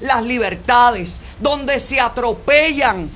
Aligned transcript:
las 0.00 0.22
libertades, 0.22 1.20
donde 1.40 1.80
se 1.80 2.00
atropellan 2.00 3.10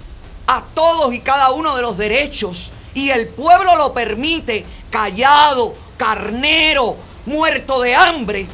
a 0.47 0.65
todos 0.75 1.15
y 1.15 1.21
cada 1.21 1.53
uno 1.53 1.77
de 1.77 1.83
los 1.83 1.97
derechos 1.97 2.73
y 2.95 3.11
el 3.11 3.29
pueblo 3.29 3.77
lo 3.77 3.95
permite, 3.95 4.65
callado, 4.91 5.75
carnero, 5.97 6.97
muerto 7.27 7.81
de 7.81 7.95
hambre. 7.95 8.47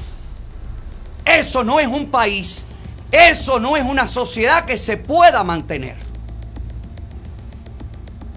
Eso 1.24 1.64
no 1.64 1.80
es 1.80 1.86
un 1.86 2.10
país, 2.10 2.66
eso 3.10 3.58
no 3.58 3.76
es 3.76 3.84
una 3.84 4.08
sociedad 4.08 4.64
que 4.64 4.76
se 4.76 4.96
pueda 4.96 5.42
mantener. 5.42 5.96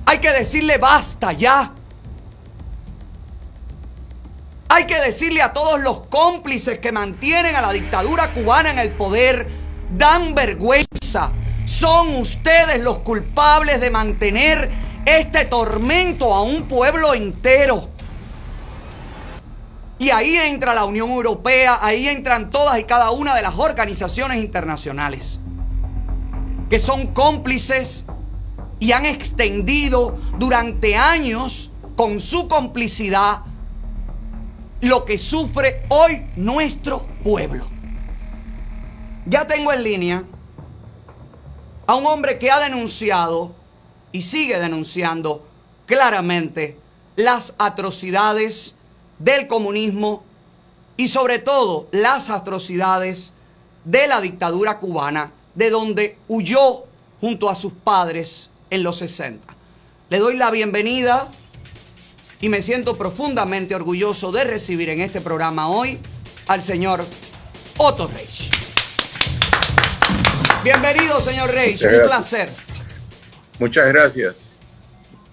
Hay 0.06 0.20
que 0.20 0.32
decirle 0.32 0.78
basta 0.78 1.34
ya. 1.34 1.74
Hay 4.72 4.86
que 4.86 5.02
decirle 5.02 5.42
a 5.42 5.52
todos 5.52 5.80
los 5.82 6.06
cómplices 6.06 6.78
que 6.78 6.92
mantienen 6.92 7.56
a 7.56 7.62
la 7.62 7.74
dictadura 7.74 8.32
cubana 8.34 8.70
en 8.70 8.78
el 8.78 8.92
poder, 8.92 9.48
dan 9.98 10.36
vergüenza. 10.36 11.32
Son 11.66 12.16
ustedes 12.18 12.80
los 12.80 13.00
culpables 13.00 13.82
de 13.82 13.90
mantener 13.90 14.70
este 15.06 15.46
tormento 15.46 16.36
a 16.36 16.44
un 16.44 16.68
pueblo 16.68 17.16
entero. 17.16 17.90
Y 19.98 20.12
ahí 20.12 20.36
entra 20.36 20.76
la 20.76 20.86
Unión 20.86 21.10
Europea, 21.10 21.80
ahí 21.82 22.08
entran 22.08 22.52
todas 22.52 22.78
y 22.78 22.84
cada 22.84 23.10
una 23.10 23.36
de 23.36 23.42
las 23.42 23.56
organizaciones 23.58 24.38
internacionales, 24.38 25.40
que 26.70 26.78
son 26.78 27.08
cómplices 27.08 28.06
y 28.80 28.92
han 28.92 29.08
extendido 29.08 30.20
durante 30.38 30.96
años 30.96 31.72
con 31.96 32.20
su 32.20 32.48
complicidad 32.48 33.49
lo 34.82 35.06
que 35.06 35.18
sufre 35.18 35.84
hoy 35.90 36.26
nuestro 36.36 37.02
pueblo. 37.24 37.68
Ya 39.26 39.46
tengo 39.46 39.74
en 39.74 39.84
línea 39.84 40.24
a 41.86 41.96
un 41.96 42.06
hombre 42.06 42.40
que 42.40 42.52
ha 42.52 42.60
denunciado 42.60 43.54
y 44.12 44.22
sigue 44.22 44.60
denunciando 44.60 45.46
claramente 45.86 46.78
las 47.16 47.54
atrocidades 47.58 48.76
del 49.20 49.48
comunismo 49.48 50.24
y 50.98 51.08
sobre 51.08 51.40
todo 51.40 51.88
las 51.92 52.30
atrocidades 52.30 53.34
de 53.86 54.08
la 54.08 54.22
dictadura 54.22 54.80
cubana, 54.80 55.32
de 55.56 55.70
donde 55.70 56.18
huyó 56.28 56.86
junto 57.20 57.50
a 57.50 57.56
sus 57.56 57.74
padres 57.74 58.50
en 58.70 58.84
los 58.84 58.98
60. 58.98 59.56
Le 60.10 60.20
doy 60.20 60.38
la 60.38 60.52
bienvenida 60.52 61.28
y 62.42 62.50
me 62.50 62.62
siento 62.62 62.98
profundamente 62.98 63.76
orgulloso 63.76 64.32
de 64.32 64.46
recibir 64.46 64.90
en 64.90 65.02
este 65.02 65.20
programa 65.20 65.70
hoy 65.70 66.00
al 66.48 66.64
señor 66.64 67.04
Otto 67.78 68.08
Reich. 68.08 68.52
Bienvenido, 70.64 71.20
señor 71.20 71.52
Reich, 71.52 71.84
un 71.84 72.02
placer. 72.04 72.50
Muchas 73.60 73.88
gracias. 73.88 74.52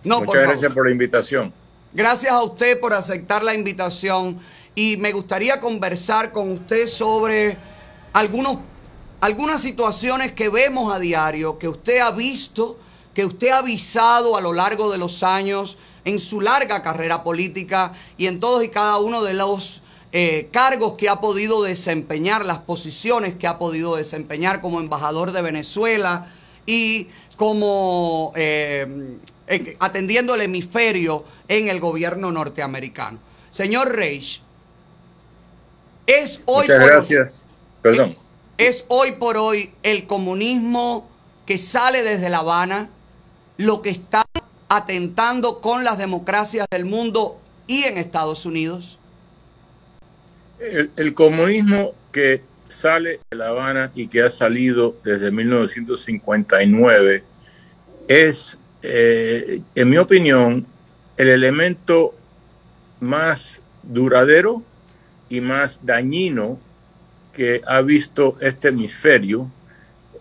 No, 0.02 0.20
Muchas 0.20 0.42
gracias 0.42 0.74
por 0.74 0.86
la 0.86 0.92
invitación. 0.92 1.52
Gracias 1.92 2.32
a 2.32 2.42
usted 2.42 2.78
por 2.80 2.92
aceptar 2.92 3.42
la 3.42 3.54
invitación 3.54 4.38
y 4.74 4.96
me 4.96 5.12
gustaría 5.12 5.60
conversar 5.60 6.32
con 6.32 6.50
usted 6.50 6.86
sobre 6.86 7.56
algunos, 8.12 8.58
algunas 9.20 9.62
situaciones 9.62 10.32
que 10.32 10.48
vemos 10.48 10.92
a 10.92 10.98
diario, 10.98 11.58
que 11.58 11.68
usted 11.68 11.98
ha 12.00 12.10
visto, 12.10 12.78
que 13.16 13.24
usted 13.24 13.48
ha 13.48 13.58
avisado 13.60 14.36
a 14.36 14.42
lo 14.42 14.52
largo 14.52 14.92
de 14.92 14.98
los 14.98 15.22
años 15.22 15.78
en 16.04 16.18
su 16.18 16.42
larga 16.42 16.82
carrera 16.82 17.24
política 17.24 17.94
y 18.18 18.26
en 18.26 18.40
todos 18.40 18.62
y 18.62 18.68
cada 18.68 18.98
uno 18.98 19.24
de 19.24 19.32
los 19.32 19.82
eh, 20.12 20.50
cargos 20.52 20.98
que 20.98 21.08
ha 21.08 21.18
podido 21.18 21.62
desempeñar, 21.62 22.44
las 22.44 22.58
posiciones 22.58 23.34
que 23.36 23.46
ha 23.46 23.58
podido 23.58 23.96
desempeñar 23.96 24.60
como 24.60 24.80
embajador 24.80 25.32
de 25.32 25.40
Venezuela 25.40 26.26
y 26.66 27.08
como 27.38 28.32
eh, 28.36 29.16
atendiendo 29.78 30.34
el 30.34 30.42
hemisferio 30.42 31.24
en 31.48 31.68
el 31.68 31.80
gobierno 31.80 32.30
norteamericano. 32.32 33.18
Señor 33.50 33.96
Reich, 33.96 34.42
es 36.06 36.42
hoy 36.44 36.66
por 36.66 36.84
gracias. 36.84 37.46
Perdón. 37.80 38.14
Es 38.58 38.84
hoy 38.88 39.12
por 39.12 39.38
hoy 39.38 39.72
el 39.82 40.06
comunismo 40.06 41.08
que 41.46 41.56
sale 41.56 42.02
desde 42.02 42.28
La 42.28 42.40
Habana 42.40 42.90
lo 43.56 43.82
que 43.82 43.90
está 43.90 44.24
atentando 44.68 45.60
con 45.60 45.84
las 45.84 45.98
democracias 45.98 46.66
del 46.70 46.84
mundo 46.84 47.40
y 47.66 47.84
en 47.84 47.98
Estados 47.98 48.46
Unidos? 48.46 48.98
El, 50.58 51.14
comunismo 51.14 51.94
que 52.12 52.42
sale 52.68 53.20
de 53.30 53.36
La 53.36 53.48
Habana 53.48 53.92
y 53.94 54.08
que 54.08 54.22
ha 54.22 54.30
salido 54.30 54.96
desde 55.04 55.30
1959 55.30 57.22
es, 58.08 58.58
eh, 58.82 59.60
en 59.74 59.90
mi 59.90 59.98
opinión, 59.98 60.66
el 61.16 61.28
elemento 61.28 62.14
más 63.00 63.62
duradero 63.82 64.62
y 65.28 65.40
más 65.40 65.84
dañino 65.84 66.58
que 67.34 67.60
ha 67.66 67.82
visto 67.82 68.38
este 68.40 68.68
hemisferio 68.68 69.50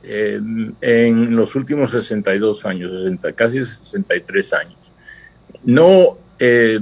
eh, 0.07 0.39
en 0.81 1.35
los 1.35 1.55
últimos 1.55 1.91
62 1.91 2.65
años, 2.65 2.91
casi 3.35 3.65
63 3.65 4.53
años. 4.53 4.77
No, 5.63 6.17
eh, 6.37 6.79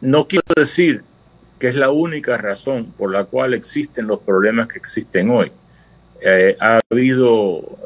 no 0.00 0.28
quiero 0.28 0.44
decir 0.54 1.02
que 1.58 1.68
es 1.68 1.74
la 1.74 1.90
única 1.90 2.36
razón 2.36 2.92
por 2.96 3.10
la 3.12 3.24
cual 3.24 3.52
existen 3.52 4.06
los 4.06 4.20
problemas 4.20 4.68
que 4.68 4.78
existen 4.78 5.28
hoy. 5.30 5.50
Eh, 6.20 6.56
ha, 6.60 6.78
habido, 6.88 7.78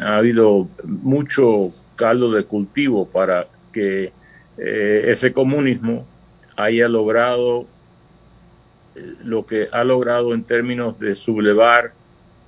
ha 0.00 0.16
habido 0.16 0.68
mucho 0.84 1.72
caldo 1.94 2.32
de 2.32 2.44
cultivo 2.44 3.06
para 3.06 3.46
que 3.72 4.12
ese 4.56 5.32
comunismo 5.32 6.06
haya 6.56 6.88
logrado 6.88 7.66
lo 9.24 9.46
que 9.46 9.68
ha 9.72 9.84
logrado 9.84 10.34
en 10.34 10.44
términos 10.44 10.98
de 10.98 11.14
sublevar 11.14 11.92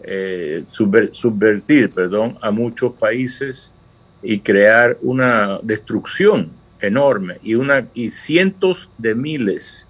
eh, 0.07 0.65
subvertir 0.67 1.89
perdón, 1.89 2.37
a 2.43 2.51
muchos 2.51 2.93
países 2.93 3.73
y 4.23 4.41
crear 4.41 4.99
una 5.01 5.59
destrucción 5.63 6.51
enorme 6.79 7.39
y, 7.43 7.55
una, 7.55 7.87
y 7.95 8.11
cientos 8.11 8.91
de 8.99 9.15
miles 9.15 9.87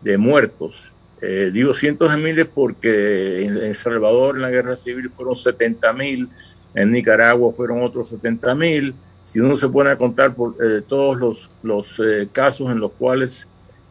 de 0.00 0.18
muertos. 0.18 0.90
Eh, 1.20 1.52
digo 1.52 1.74
cientos 1.74 2.10
de 2.10 2.16
miles 2.16 2.48
porque 2.52 3.44
en 3.44 3.56
El 3.56 3.76
Salvador 3.76 4.34
en 4.34 4.42
la 4.42 4.50
guerra 4.50 4.74
civil 4.74 5.08
fueron 5.10 5.36
70 5.36 5.92
mil, 5.92 6.28
en 6.74 6.90
Nicaragua 6.90 7.52
fueron 7.52 7.84
otros 7.84 8.08
70 8.08 8.56
mil. 8.56 8.94
Si 9.22 9.38
uno 9.38 9.56
se 9.56 9.68
pone 9.68 9.90
a 9.90 9.96
contar 9.96 10.34
por 10.34 10.56
eh, 10.60 10.82
todos 10.84 11.16
los, 11.16 11.50
los 11.62 12.02
casos 12.32 12.68
en 12.68 12.80
los 12.80 12.90
cuales 12.90 13.46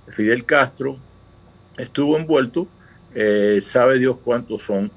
Fidel 0.10 0.44
Castro 0.44 0.98
estuvo 1.78 2.18
envuelto, 2.18 2.68
sabe 3.62 4.00
Dios 4.00 4.18
cuántos 4.22 4.64
son 4.64 4.92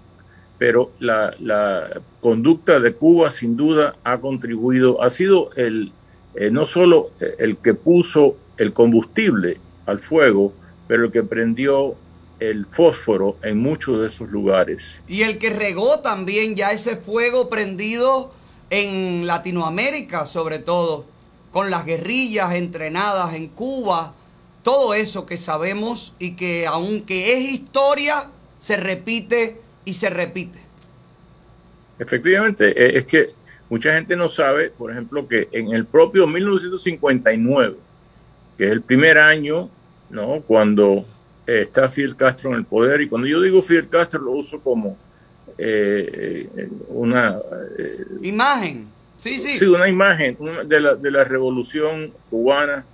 pero 0.58 0.92
la, 0.98 2.00
conducta 2.20 2.80
de 2.80 2.94
Cuba 2.94 3.30
sin 3.30 3.56
duda 3.56 3.96
ha 4.02 4.18
contribuido, 4.18 5.02
ha 5.02 5.10
sido 5.10 5.50
el, 5.56 5.92
eh, 6.34 6.50
no 6.50 6.64
solo 6.64 7.10
el 7.38 7.58
que 7.58 7.74
puso 7.74 8.36
el 8.56 8.72
combustible 8.72 9.58
al 9.84 9.98
fuego, 9.98 10.54
pero 10.88 11.04
el 11.04 11.12
que 11.12 11.22
prendió 11.22 11.96
el 12.40 12.66
fósforo 12.66 13.36
en 13.42 13.58
muchos 13.58 14.00
de 14.00 14.08
esos 14.08 14.30
lugares. 14.30 15.02
Y 15.06 15.22
el 15.22 15.38
que 15.38 15.50
regó 15.50 16.00
también 16.00 16.56
ya 16.56 16.72
ese 16.72 16.96
fuego 16.96 17.48
prendido 17.48 18.32
en 18.70 19.26
Latinoamérica, 19.26 20.26
sobre 20.26 20.58
todo, 20.58 21.06
con 21.52 21.70
las 21.70 21.84
guerrillas 21.84 22.54
entrenadas 22.54 23.34
en 23.34 23.48
Cuba, 23.48 24.12
todo 24.62 24.94
eso 24.94 25.26
que 25.26 25.36
sabemos 25.36 26.14
y 26.18 26.32
que 26.32 26.66
aunque 26.66 27.34
es 27.34 27.50
historia, 27.50 28.30
se 28.58 28.76
repite 28.76 29.60
y 29.84 29.92
se 29.92 30.10
repite. 30.10 30.60
Efectivamente, 31.98 32.72
e, 32.76 32.98
es 32.98 33.04
que 33.04 33.30
mucha 33.68 33.94
gente 33.94 34.16
no 34.16 34.28
sabe, 34.28 34.70
por 34.70 34.90
ejemplo, 34.90 35.26
que 35.28 35.48
en 35.52 35.72
el 35.72 35.86
propio 35.86 36.26
1959, 36.26 37.76
que 38.58 38.66
es 38.66 38.72
el 38.72 38.82
primer 38.82 39.18
año, 39.18 39.68
¿no? 40.10 40.40
Cuando 40.40 41.04
está 41.46 41.88
Fidel 41.88 42.16
Castro 42.16 42.50
en 42.50 42.56
el 42.56 42.64
poder, 42.64 43.00
y 43.00 43.08
cuando 43.08 43.26
yo 43.26 43.40
digo 43.40 43.62
Fidel 43.62 43.88
Castro 43.88 44.20
lo 44.20 44.32
uso 44.32 44.60
como 44.60 44.96
eh, 45.58 46.48
una... 46.88 47.38
Eh, 47.78 48.04
imagen, 48.22 48.86
sí, 49.18 49.36
sí. 49.36 49.58
Sí, 49.58 49.66
una 49.66 49.88
imagen 49.88 50.36
de, 50.66 50.80
la, 50.80 50.94
de 50.94 51.10
la 51.10 51.24
revolución 51.24 52.12
cubana, 52.30 52.84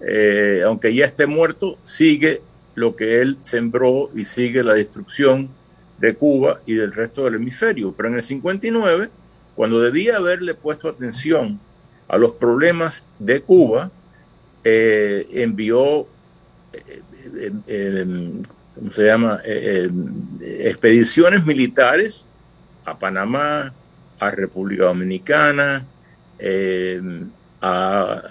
eh, 0.00 0.62
aunque 0.64 0.94
ya 0.94 1.06
esté 1.06 1.26
muerto, 1.26 1.78
sigue 1.84 2.42
lo 2.74 2.96
que 2.96 3.20
él 3.20 3.38
sembró 3.42 4.10
y 4.14 4.24
sigue 4.24 4.62
la 4.62 4.74
destrucción 4.74 5.50
de 6.00 6.14
Cuba 6.14 6.60
y 6.66 6.74
del 6.74 6.92
resto 6.92 7.24
del 7.24 7.36
hemisferio. 7.36 7.92
Pero 7.96 8.08
en 8.08 8.16
el 8.16 8.22
59, 8.22 9.10
cuando 9.54 9.80
debía 9.80 10.16
haberle 10.16 10.54
puesto 10.54 10.88
atención 10.88 11.60
a 12.08 12.16
los 12.16 12.32
problemas 12.32 13.04
de 13.18 13.42
Cuba, 13.42 13.90
eh, 14.64 15.28
envió 15.32 16.06
eh, 16.72 17.02
eh, 17.66 18.32
¿cómo 18.74 18.92
se 18.92 19.04
llama? 19.04 19.40
expediciones 19.44 21.44
militares 21.44 22.26
a 22.84 22.98
Panamá, 22.98 23.72
a 24.18 24.30
República 24.30 24.86
Dominicana, 24.86 25.84
a, 27.60 28.22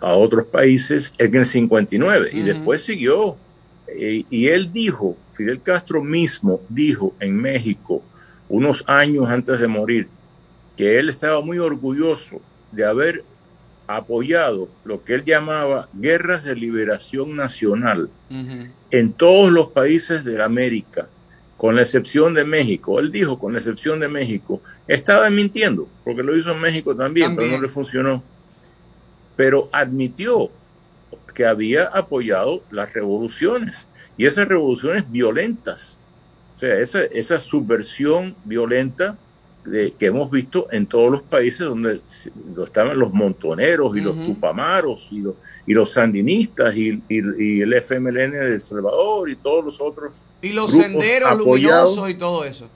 a, 0.00 0.12
otros 0.12 0.46
países 0.46 1.12
en 1.18 1.34
el 1.34 1.46
59 1.46 2.30
y 2.32 2.40
después 2.40 2.82
siguió. 2.82 3.36
Y 3.96 4.48
él 4.48 4.72
dijo, 4.72 5.16
Fidel 5.32 5.62
Castro 5.62 6.02
mismo 6.02 6.60
dijo 6.68 7.14
en 7.20 7.36
México, 7.36 8.02
unos 8.48 8.84
años 8.86 9.28
antes 9.28 9.60
de 9.60 9.66
morir, 9.66 10.08
que 10.76 10.98
él 10.98 11.08
estaba 11.08 11.40
muy 11.40 11.58
orgulloso 11.58 12.40
de 12.72 12.84
haber 12.84 13.24
apoyado 13.86 14.68
lo 14.84 15.02
que 15.02 15.14
él 15.14 15.24
llamaba 15.24 15.88
guerras 15.94 16.44
de 16.44 16.54
liberación 16.54 17.34
nacional 17.34 18.10
en 18.90 19.12
todos 19.12 19.50
los 19.50 19.68
países 19.68 20.24
de 20.24 20.42
América, 20.42 21.08
con 21.56 21.74
la 21.74 21.82
excepción 21.82 22.34
de 22.34 22.44
México. 22.44 23.00
Él 23.00 23.10
dijo, 23.10 23.38
con 23.38 23.54
la 23.54 23.58
excepción 23.58 23.98
de 23.98 24.08
México, 24.08 24.62
estaba 24.86 25.28
mintiendo, 25.30 25.88
porque 26.04 26.22
lo 26.22 26.36
hizo 26.36 26.52
en 26.52 26.60
México 26.60 26.94
también, 26.94 27.34
pero 27.34 27.50
no 27.50 27.60
le 27.60 27.68
funcionó. 27.68 28.22
Pero 29.36 29.68
admitió 29.72 30.50
que 31.34 31.46
había 31.46 31.84
apoyado 31.84 32.62
las 32.70 32.92
revoluciones 32.92 33.76
y 34.16 34.26
esas 34.26 34.48
revoluciones 34.48 35.10
violentas. 35.10 35.98
O 36.56 36.58
sea, 36.58 36.78
esa, 36.78 37.04
esa 37.04 37.38
subversión 37.38 38.34
violenta 38.44 39.16
que 39.70 40.06
hemos 40.06 40.30
visto 40.30 40.68
en 40.70 40.86
todos 40.86 41.10
los 41.10 41.22
países 41.22 41.60
donde, 41.60 42.00
estaban 42.64 42.98
los 42.98 43.12
montoneros 43.12 43.96
y 43.96 44.00
los 44.00 44.16
tupamaros 44.24 45.08
y 45.10 45.20
los, 45.20 45.34
y 45.66 45.72
los 45.72 45.92
sandinistas 45.92 46.74
y, 46.74 47.00
el 47.08 47.74
FMLN 47.74 48.30
de 48.32 48.54
El 48.54 48.60
Salvador 48.60 49.28
y 49.28 49.36
todos 49.36 49.64
los 49.64 49.80
otros. 49.80 50.16
Y 50.42 50.50
los 50.50 50.70
senderos 50.70 51.36
luminosos 51.38 52.10
y 52.10 52.14
todo 52.14 52.44
eso. 52.44 52.66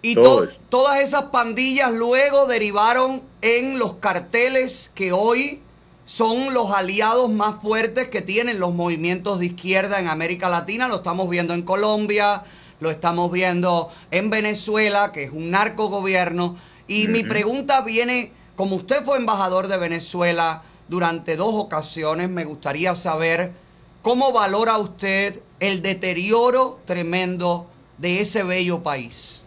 Y 0.00 0.14
todas 0.14 1.00
esas 1.00 1.24
pandillas 1.24 1.92
luego 1.92 2.46
derivaron 2.46 3.20
en 3.42 3.78
los 3.78 3.94
carteles 3.94 4.92
que 4.94 5.12
hoy 5.12 5.60
son 6.08 6.54
los 6.54 6.70
aliados 6.70 7.30
más 7.30 7.60
fuertes 7.60 8.08
que 8.08 8.22
tienen 8.22 8.58
los 8.58 8.72
movimientos 8.72 9.40
de 9.40 9.46
izquierda 9.46 10.00
en 10.00 10.08
América 10.08 10.48
Latina. 10.48 10.88
Lo 10.88 10.96
estamos 10.96 11.28
viendo 11.28 11.52
en 11.52 11.60
Colombia, 11.60 12.44
lo 12.80 12.90
estamos 12.90 13.30
viendo 13.30 13.90
en 14.10 14.30
Venezuela, 14.30 15.12
que 15.12 15.24
es 15.24 15.32
un 15.32 15.50
narcogobierno. 15.50 16.56
Y 16.86 17.08
mi 17.08 17.24
pregunta 17.24 17.82
viene, 17.82 18.32
como 18.56 18.76
usted 18.76 19.04
fue 19.04 19.18
embajador 19.18 19.68
de 19.68 19.76
Venezuela 19.76 20.62
durante 20.88 21.36
dos 21.36 21.54
ocasiones, 21.54 22.30
me 22.30 22.46
gustaría 22.46 22.96
saber 22.96 23.52
cómo 24.00 24.32
valora 24.32 24.78
usted 24.78 25.40
el 25.60 25.82
deterioro 25.82 26.80
tremendo 26.86 27.66
de 27.98 28.22
ese 28.22 28.44
bello 28.44 28.82
país. 28.82 29.42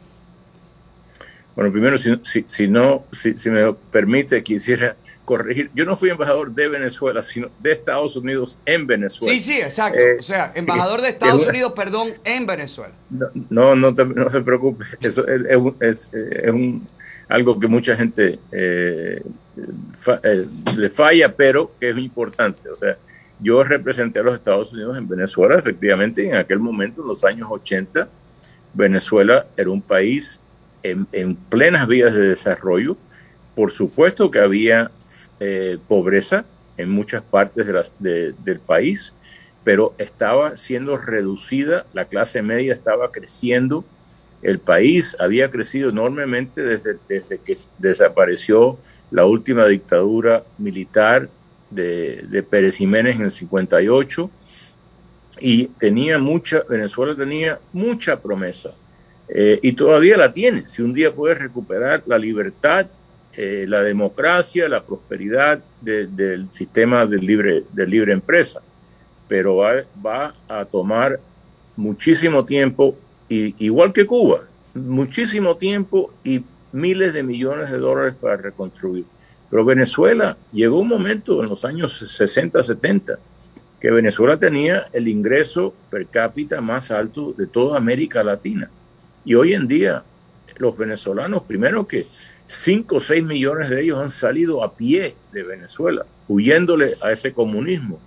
Bueno, 1.55 1.71
primero, 1.71 1.97
si, 1.97 2.45
si, 2.45 2.67
no, 2.67 3.03
si, 3.11 3.35
si, 3.39 3.49
me 3.49 3.73
permite, 3.73 4.43
quisiera 4.43 4.95
corregir. 5.31 5.71
Yo 5.73 5.85
no 5.85 5.95
fui 5.95 6.09
embajador 6.09 6.51
de 6.51 6.67
Venezuela, 6.67 7.23
sino 7.23 7.47
de 7.59 7.71
Estados 7.71 8.17
Unidos 8.17 8.59
en 8.65 8.85
Venezuela. 8.85 9.33
Sí, 9.33 9.39
sí, 9.39 9.61
exacto. 9.61 9.97
Eh, 9.97 10.17
o 10.19 10.23
sea, 10.23 10.51
embajador 10.55 10.99
de 10.99 11.07
Estados 11.07 11.47
Unidos, 11.47 11.71
perdón, 11.73 12.09
en 12.25 12.45
Venezuela. 12.45 12.93
No, 13.49 13.73
no, 13.73 13.91
no, 13.91 14.29
se 14.29 14.41
preocupe. 14.41 14.83
Eso 14.99 15.25
es, 15.79 16.09
un, 16.51 16.85
algo 17.29 17.57
que 17.57 17.67
mucha 17.67 17.95
gente 17.95 18.39
eh, 18.51 19.23
eh, 20.23 20.47
le 20.75 20.89
falla, 20.89 21.33
pero 21.33 21.71
que 21.79 21.91
es 21.91 21.97
importante. 21.97 22.69
O 22.69 22.75
sea, 22.75 22.97
yo 23.39 23.63
representé 23.63 24.19
a 24.19 24.23
los 24.23 24.35
Estados 24.35 24.73
Unidos 24.73 24.97
en 24.97 25.07
Venezuela, 25.07 25.57
efectivamente, 25.57 26.27
en 26.27 26.35
aquel 26.35 26.59
momento, 26.59 27.03
en 27.03 27.07
los 27.07 27.23
años 27.23 27.47
80, 27.49 28.09
Venezuela 28.73 29.45
era 29.55 29.69
un 29.69 29.81
país 29.81 30.41
en, 30.83 31.07
en 31.13 31.37
plenas 31.37 31.87
vías 31.87 32.13
de 32.13 32.19
desarrollo. 32.19 32.97
Por 33.55 33.71
supuesto 33.71 34.29
que 34.29 34.39
había 34.39 34.91
eh, 35.43 35.79
pobreza 35.87 36.45
en 36.77 36.91
muchas 36.91 37.23
partes 37.23 37.65
del 37.99 38.59
país, 38.59 39.11
pero 39.63 39.95
estaba 39.97 40.55
siendo 40.55 40.97
reducida, 40.97 41.87
la 41.93 42.05
clase 42.05 42.43
media 42.43 42.75
estaba 42.75 43.11
creciendo, 43.11 43.83
el 44.43 44.59
país 44.59 45.17
había 45.19 45.49
crecido 45.49 45.89
enormemente 45.89 46.61
desde, 46.61 46.97
desde 47.09 47.39
que 47.39 47.57
desapareció 47.79 48.77
la 49.09 49.25
última 49.25 49.65
dictadura 49.65 50.43
militar 50.59 51.27
de, 51.71 52.23
de 52.29 52.43
Pérez 52.43 52.75
Jiménez 52.75 53.15
en 53.15 53.23
el 53.23 53.31
58 53.31 54.29
y 55.39 55.65
tenía 55.79 56.19
mucha, 56.19 56.61
Venezuela 56.69 57.15
tenía 57.15 57.59
mucha 57.73 58.19
promesa 58.21 58.75
eh, 59.27 59.59
y 59.63 59.73
todavía 59.73 60.17
la 60.17 60.31
tiene. 60.31 60.69
Si 60.69 60.83
un 60.83 60.93
día 60.93 61.11
puede 61.13 61.33
recuperar 61.33 62.03
la 62.05 62.19
libertad, 62.19 62.85
eh, 63.33 63.65
la 63.67 63.81
democracia, 63.81 64.67
la 64.67 64.83
prosperidad 64.83 65.63
del 65.81 66.51
sistema 66.51 67.05
de 67.05 67.17
libre, 67.17 67.63
de 67.71 67.87
libre 67.87 68.13
empresa, 68.13 68.61
pero 69.27 69.57
va, 69.57 69.83
va 70.05 70.33
a 70.47 70.65
tomar 70.65 71.19
muchísimo 71.75 72.45
tiempo, 72.45 72.97
y, 73.29 73.55
igual 73.65 73.93
que 73.93 74.05
Cuba, 74.05 74.41
muchísimo 74.73 75.55
tiempo 75.57 76.13
y 76.23 76.43
miles 76.71 77.13
de 77.13 77.23
millones 77.23 77.71
de 77.71 77.77
dólares 77.77 78.15
para 78.19 78.37
reconstruir. 78.37 79.05
Pero 79.49 79.65
Venezuela 79.65 80.37
llegó 80.51 80.79
un 80.79 80.87
momento 80.87 81.43
en 81.43 81.49
los 81.49 81.65
años 81.65 81.97
60, 81.97 82.63
70, 82.63 83.19
que 83.79 83.91
Venezuela 83.91 84.37
tenía 84.37 84.87
el 84.93 85.07
ingreso 85.07 85.73
per 85.89 86.07
cápita 86.07 86.61
más 86.61 86.91
alto 86.91 87.33
de 87.37 87.47
toda 87.47 87.77
América 87.77 88.23
Latina. 88.23 88.69
Y 89.25 89.35
hoy 89.35 89.53
en 89.53 89.67
día 89.67 90.03
los 90.57 90.77
venezolanos, 90.77 91.43
primero 91.43 91.87
que 91.87 92.05
5 92.51 92.95
o 92.97 92.99
6 92.99 93.23
millones 93.23 93.69
de 93.69 93.81
ellos 93.81 93.99
han 93.99 94.09
salido 94.09 94.63
a 94.63 94.75
pie 94.75 95.15
de 95.31 95.43
Venezuela, 95.43 96.05
huyéndole 96.27 96.91
a 97.01 97.11
ese 97.11 97.33
comunismo. 97.33 97.99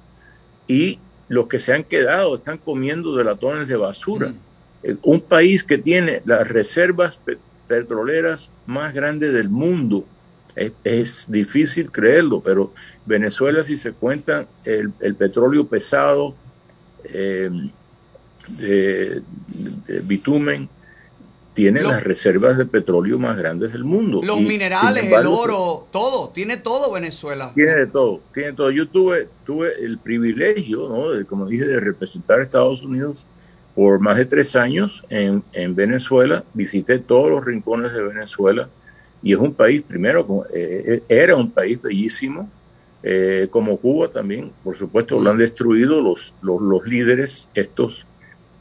Y 0.69 0.99
los 1.29 1.49
que 1.49 1.59
se 1.59 1.73
han 1.73 1.85
quedado 1.85 2.37
están 2.37 2.59
comiendo 2.59 3.17
de 3.17 3.25
latones 3.25 3.69
de 3.69 3.77
basura. 3.77 4.29
Mm. 4.29 4.39
Eh, 4.83 4.97
un 5.03 5.21
país 5.21 5.65
que 5.65 5.79
tiene 5.79 6.21
las 6.27 6.47
reservas 6.47 7.19
petroleras 7.67 8.51
más 8.67 8.93
grandes 8.93 9.33
del 9.33 9.49
mundo. 9.49 10.05
Es, 10.55 11.25
difícil 11.27 11.91
creerlo, 11.91 12.41
pero 12.41 12.73
Venezuela, 13.07 13.65
si 13.65 13.77
se 13.77 13.91
cuenta 13.93 14.47
el, 14.65 14.93
petróleo 15.17 15.67
pesado 15.67 16.37
eh, 17.05 17.51
de 18.47 19.23
bitumen, 20.05 20.69
tiene 21.55 21.83
las 21.83 22.03
reservas 22.03 22.59
de 22.59 22.67
petróleo 22.67 23.19
más 23.19 23.39
grandes 23.39 23.73
del 23.73 23.85
mundo. 23.85 24.21
Los 24.25 24.41
minerales, 24.41 25.05
el 25.05 25.27
oro, 25.27 25.87
todo, 25.93 26.29
tiene 26.31 26.57
todo 26.57 26.93
Venezuela. 26.93 27.53
Tiene 27.55 27.77
de 27.77 27.87
todo, 27.87 28.21
tiene 28.35 28.53
todo. 28.53 28.73
Yo 28.73 28.89
tuve, 28.89 29.29
tuve 29.47 29.73
el 29.81 29.99
privilegio, 29.99 30.89
¿no? 30.89 31.11
de, 31.11 31.25
como 31.25 31.47
dije, 31.47 31.65
de 31.65 31.79
representar 31.79 32.41
a 32.41 32.43
Estados 32.43 32.83
Unidos 32.83 33.25
por 33.75 34.01
más 34.01 34.17
de 34.17 34.27
tres 34.27 34.57
años 34.57 35.05
en, 35.09 35.45
en, 35.53 35.77
Venezuela. 35.77 36.43
Visité 36.55 36.99
todos 36.99 37.31
los 37.31 37.45
rincones 37.45 37.93
de 37.93 38.03
Venezuela 38.03 38.69
y 39.23 39.33
es 39.33 39.39
un 39.39 39.55
país, 39.55 39.83
primero, 39.83 40.45
eh, 40.53 40.85
eh, 40.87 41.03
era 41.09 41.37
un 41.37 41.51
país 41.51 41.81
bellísimo, 41.81 42.51
eh, 43.03 43.47
como 43.51 43.77
Cuba 43.77 44.09
también, 44.09 44.51
por 44.65 44.77
supuesto, 44.77 45.21
lo 45.21 45.31
han 45.31 45.39
destruido 45.39 46.01
los, 46.01 46.35
los, 46.43 46.61
los 46.61 46.85
líderes, 46.87 47.49
estos 47.55 48.07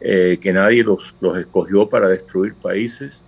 eh, 0.06 0.38
que 0.42 0.52
nadie 0.52 0.84
los, 0.84 1.16
los, 1.22 1.38
escogió 1.38 1.88
para 1.88 2.10
destruir 2.10 2.56
países. 2.56 3.24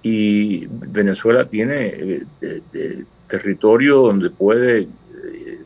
Y 0.00 0.66
Venezuela 0.66 1.48
tiene 1.48 2.22
eh, 2.40 3.04
territorio 3.26 3.96
donde 3.96 4.30
puede, 4.30 4.82
eh, 4.82 5.58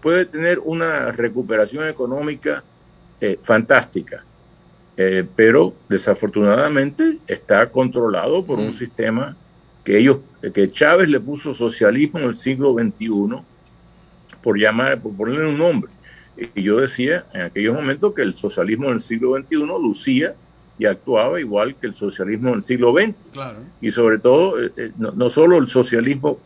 puede 0.00 0.24
tener 0.24 0.58
una 0.60 1.12
recuperación 1.12 1.86
económica 1.86 2.64
fantástica, 3.40 4.22
pero 5.34 5.72
desafortunadamente 5.88 7.16
está 7.26 7.70
controlado 7.70 8.44
por 8.44 8.58
un 8.58 8.68
mm. 8.68 8.74
sistema 8.74 9.34
que 9.82 9.98
ellos, 9.98 10.18
que 10.52 10.70
Chávez 10.70 11.08
le 11.08 11.20
puso 11.20 11.54
socialismo 11.54 12.18
en 12.18 12.26
el 12.26 12.34
siglo 12.34 12.74
XXI, 12.74 13.38
por 14.42 14.58
llamar, 14.58 15.00
por 15.00 15.16
ponerle 15.16 15.48
un 15.48 15.56
nombre. 15.56 15.90
Y 16.36 16.62
yo 16.62 16.80
decía 16.80 17.24
en 17.32 17.42
aquellos 17.42 17.74
momentos 17.74 18.14
que 18.14 18.22
el 18.22 18.34
socialismo 18.34 18.88
del 18.90 19.00
siglo 19.00 19.36
XXI 19.36 19.56
lucía 19.56 20.34
y 20.78 20.86
actuaba 20.86 21.40
igual 21.40 21.76
que 21.76 21.86
el 21.86 21.94
socialismo 21.94 22.50
del 22.50 22.64
siglo 22.64 22.92
XX. 22.92 23.14
Y 23.80 23.90
sobre 23.90 24.18
todo, 24.18 24.62
eh, 24.62 24.72
eh, 24.76 24.90
no, 24.96 25.30
solo 25.30 25.58
el 25.58 25.68
socialismo 25.68 26.40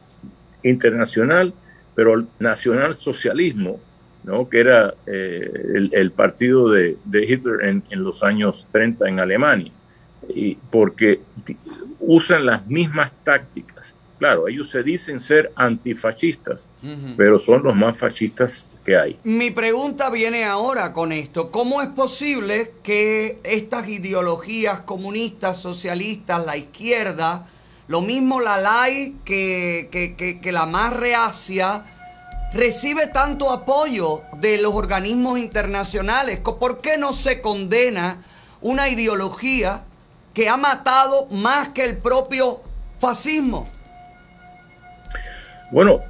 internacional, 0.63 1.55
pero 1.95 2.15
el 2.15 2.27
nacional 2.39 2.95
socialismo, 2.95 3.81
¿no? 4.25 4.49
que 4.49 4.61
era 4.61 4.95
eh, 5.07 5.91
el, 5.93 6.11
partido 6.11 6.71
de, 6.71 6.99
Hitler 7.13 7.69
en, 7.69 7.83
en, 7.91 8.05
los 8.05 8.23
años 8.23 8.69
30 8.71 9.09
en 9.09 9.21
Alemania, 9.21 9.73
y 10.29 10.57
porque 10.71 11.21
usan 12.01 12.45
las 12.45 12.67
mismas 12.67 13.13
tácticas. 13.25 13.95
Claro, 14.19 14.49
ellos 14.49 14.69
se 14.69 14.83
dicen 14.83 15.21
ser 15.21 15.53
antifascistas, 15.55 16.69
pero 17.17 17.39
son 17.39 17.63
los 17.63 17.75
más 17.75 17.97
fascistas 17.97 18.67
que 18.89 18.97
hay. 18.97 19.21
Mi 19.25 19.51
pregunta 19.51 20.09
viene 20.09 20.45
ahora 20.45 20.95
con 20.95 21.13
esto. 21.13 21.51
¿Cómo 21.51 21.83
es 21.83 21.89
posible 21.89 22.73
que 22.83 23.39
estas 23.45 23.87
ideologías 23.89 24.81
comunistas, 24.81 25.59
socialistas, 25.59 26.47
la 26.47 26.57
izquierda, 26.57 27.47
lo 27.87 28.01
mismo 28.01 28.41
la 28.41 28.57
LAI 28.57 29.17
que, 29.27 29.89
que, 29.93 30.41
que 30.41 30.53
la 30.53 30.65
más 30.65 30.95
reacia, 30.95 31.85
recibe 32.55 33.09
tanto 33.09 33.51
apoyo 33.51 34.23
de 34.41 34.57
los 34.57 34.75
organismos 34.75 35.39
internacionales? 35.39 36.39
¿Por 36.39 36.81
qué 36.81 36.97
no 36.97 37.13
se 37.13 37.43
condena 37.43 38.25
una 38.63 38.89
ideología 38.89 39.83
que 40.33 40.49
ha 40.49 40.57
matado 40.57 41.27
más 41.27 41.75
que 41.75 41.85
el 41.85 41.99
propio 41.99 42.63
fascismo? 42.99 43.69
Bueno, 45.71 46.01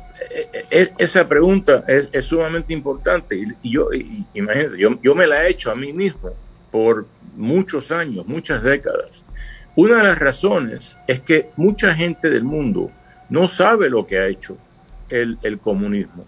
esa 0.70 1.28
pregunta 1.28 1.84
es, 1.86 2.24
sumamente 2.24 2.72
importante 2.72 3.36
y, 3.62 3.72
yo, 3.72 3.88
imagínense, 4.34 4.78
yo, 4.78 4.98
yo, 5.02 5.14
me 5.14 5.26
la 5.26 5.44
he 5.44 5.50
hecho 5.50 5.70
a 5.70 5.74
mí 5.74 5.92
mismo 5.92 6.30
por 6.70 7.06
muchos 7.36 7.90
años, 7.92 8.26
muchas 8.26 8.62
décadas. 8.62 9.24
Una 9.76 9.98
de 9.98 10.04
las 10.04 10.18
razones 10.18 10.96
es 11.06 11.20
que 11.20 11.50
mucha 11.56 11.94
gente 11.94 12.30
del 12.30 12.44
mundo 12.44 12.90
no 13.30 13.48
sabe 13.48 13.88
lo 13.88 14.06
que 14.06 14.18
ha 14.18 14.26
hecho 14.26 14.56
el, 15.08 15.38
el 15.42 15.58
comunismo. 15.58 16.26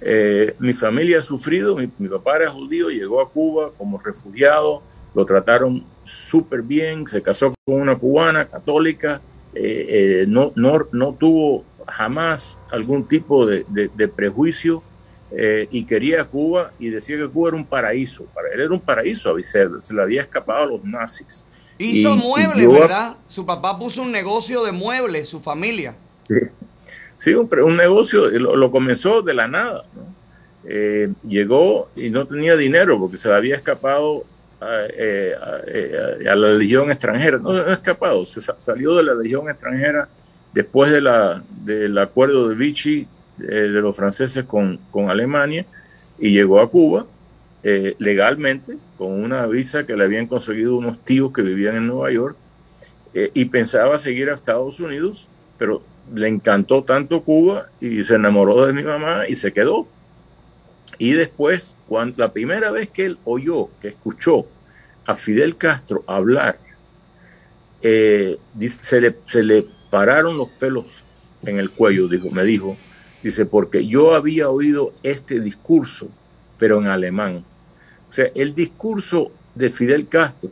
Eh, 0.00 0.54
mi 0.60 0.74
familia 0.74 1.18
ha 1.18 1.22
sufrido, 1.22 1.76
mi, 1.76 2.08
papá 2.08 2.36
era 2.36 2.50
judío, 2.50 2.88
llegó 2.88 3.20
a 3.20 3.28
Cuba 3.28 3.72
como 3.76 3.98
refugiado, 3.98 4.82
lo 5.14 5.24
trataron 5.24 5.84
súper 6.04 6.62
bien, 6.62 7.06
se 7.06 7.20
casó 7.20 7.52
con 7.64 7.80
una 7.80 7.96
cubana 7.96 8.46
católica, 8.46 9.20
eh, 9.54 9.86
eh, 10.22 10.26
no, 10.28 10.52
no, 10.54 10.86
no 10.92 11.14
tuvo 11.14 11.64
jamás 11.90 12.58
algún 12.70 13.06
tipo 13.06 13.46
de, 13.46 14.08
prejuicio 14.08 14.82
y 15.70 15.84
quería 15.84 16.24
Cuba 16.24 16.72
y 16.78 16.88
decía 16.88 17.16
que 17.18 17.28
Cuba 17.28 17.48
era 17.48 17.56
un 17.56 17.66
paraíso. 17.66 18.24
Para 18.34 18.48
él 18.52 18.60
era 18.60 18.72
un 18.72 18.80
paraíso 18.80 19.34
a 19.34 19.42
se 19.42 19.94
le 19.94 20.02
había 20.02 20.22
escapado 20.22 20.62
a 20.62 20.66
los 20.66 20.84
nazis. 20.84 21.44
Hizo 21.78 22.16
muebles, 22.16 22.68
¿verdad? 22.68 23.16
Su 23.28 23.46
papá 23.46 23.78
puso 23.78 24.02
un 24.02 24.10
negocio 24.10 24.64
de 24.64 24.72
muebles, 24.72 25.28
su 25.28 25.40
familia. 25.40 25.94
Sí, 27.18 27.34
un, 27.34 27.48
un 27.62 27.76
negocio, 27.76 28.28
lo, 28.30 28.70
comenzó 28.70 29.22
de 29.22 29.34
la 29.34 29.46
nada. 29.46 29.84
Eh, 30.64 31.12
llegó 31.26 31.88
y 31.94 32.10
no 32.10 32.26
tenía 32.26 32.56
dinero 32.56 32.98
porque 32.98 33.16
se 33.16 33.28
le 33.28 33.34
había 33.34 33.56
escapado 33.56 34.24
a, 34.60 34.84
eh, 34.88 35.34
eh, 35.66 36.16
la 36.22 36.34
legión 36.34 36.90
extranjera. 36.90 37.38
No, 37.38 37.52
no 37.52 37.72
escapado, 37.72 38.26
se 38.26 38.40
salió 38.40 38.96
de 38.96 39.04
la 39.04 39.14
legión 39.14 39.48
extranjera 39.48 40.08
después 40.58 40.90
de 40.90 41.00
la, 41.00 41.42
del 41.64 41.96
acuerdo 41.98 42.48
de 42.48 42.54
Vichy 42.56 43.06
de 43.36 43.68
los 43.68 43.94
franceses 43.94 44.44
con, 44.44 44.80
con, 44.90 45.10
Alemania 45.10 45.64
y 46.18 46.32
llegó 46.32 46.60
a 46.60 46.68
Cuba 46.68 47.06
legalmente 47.62 48.76
con 48.96 49.12
una 49.12 49.46
visa 49.46 49.84
que 49.84 49.94
le 49.94 50.02
habían 50.04 50.26
conseguido 50.26 50.76
unos 50.76 50.98
tíos 51.04 51.32
que 51.32 51.42
vivían 51.42 51.76
en 51.76 51.86
Nueva 51.86 52.10
York 52.10 52.36
y 53.14 53.44
pensaba 53.44 53.98
seguir 53.98 54.30
a 54.30 54.34
Estados 54.34 54.80
Unidos, 54.80 55.28
pero 55.56 55.82
le 56.12 56.28
encantó 56.28 56.82
tanto 56.82 57.22
Cuba 57.22 57.66
y 57.80 58.02
se 58.04 58.14
enamoró 58.14 58.66
de 58.66 58.72
mi 58.72 58.82
mamá 58.82 59.28
y 59.28 59.34
se 59.34 59.52
quedó. 59.52 59.86
Y 60.98 61.12
después, 61.12 61.76
cuando, 61.88 62.18
la 62.18 62.32
primera 62.32 62.70
vez 62.70 62.88
que 62.88 63.06
él 63.06 63.18
oyó, 63.24 63.68
que 63.80 63.88
escuchó 63.88 64.46
a 65.06 65.14
Fidel 65.16 65.56
Castro 65.56 66.02
hablar, 66.06 66.58
eh, 67.82 68.38
se, 68.80 69.00
le, 69.00 69.14
se 69.26 69.42
le 69.42 69.64
pararon 69.90 70.36
los 70.36 70.48
pelos 70.48 70.86
en 71.44 71.58
el 71.58 71.70
cuello, 71.70 72.08
dijo, 72.08 72.30
me 72.30 72.44
dijo, 72.44 72.76
dice, 73.22 73.46
porque 73.46 73.86
yo 73.86 74.14
había 74.14 74.48
oído 74.50 74.92
este 75.02 75.40
discurso, 75.40 76.08
pero 76.58 76.78
en 76.78 76.86
alemán. 76.86 77.44
O 78.10 78.12
sea, 78.12 78.28
el 78.34 78.54
discurso 78.54 79.30
de 79.54 79.70
Fidel 79.70 80.08
Castro 80.08 80.50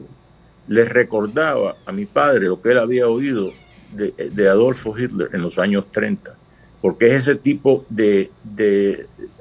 le 0.69 0.85
recordaba 0.85 1.77
a 1.87 1.93
mi 1.93 2.07
padre 2.07 2.47
lo 2.47 2.61
que 2.61 2.73
él 2.73 2.79
había 2.79 3.09
oído 3.09 3.53
de, 3.93 4.49
Adolfo 4.49 4.99
Hitler 4.99 5.31
en 5.33 5.43
los 5.43 5.59
años 5.59 5.87
30, 5.91 6.35
porque 6.81 7.09
es 7.09 7.23
ese 7.23 7.37
tipo 7.37 7.85
de, 7.89 8.31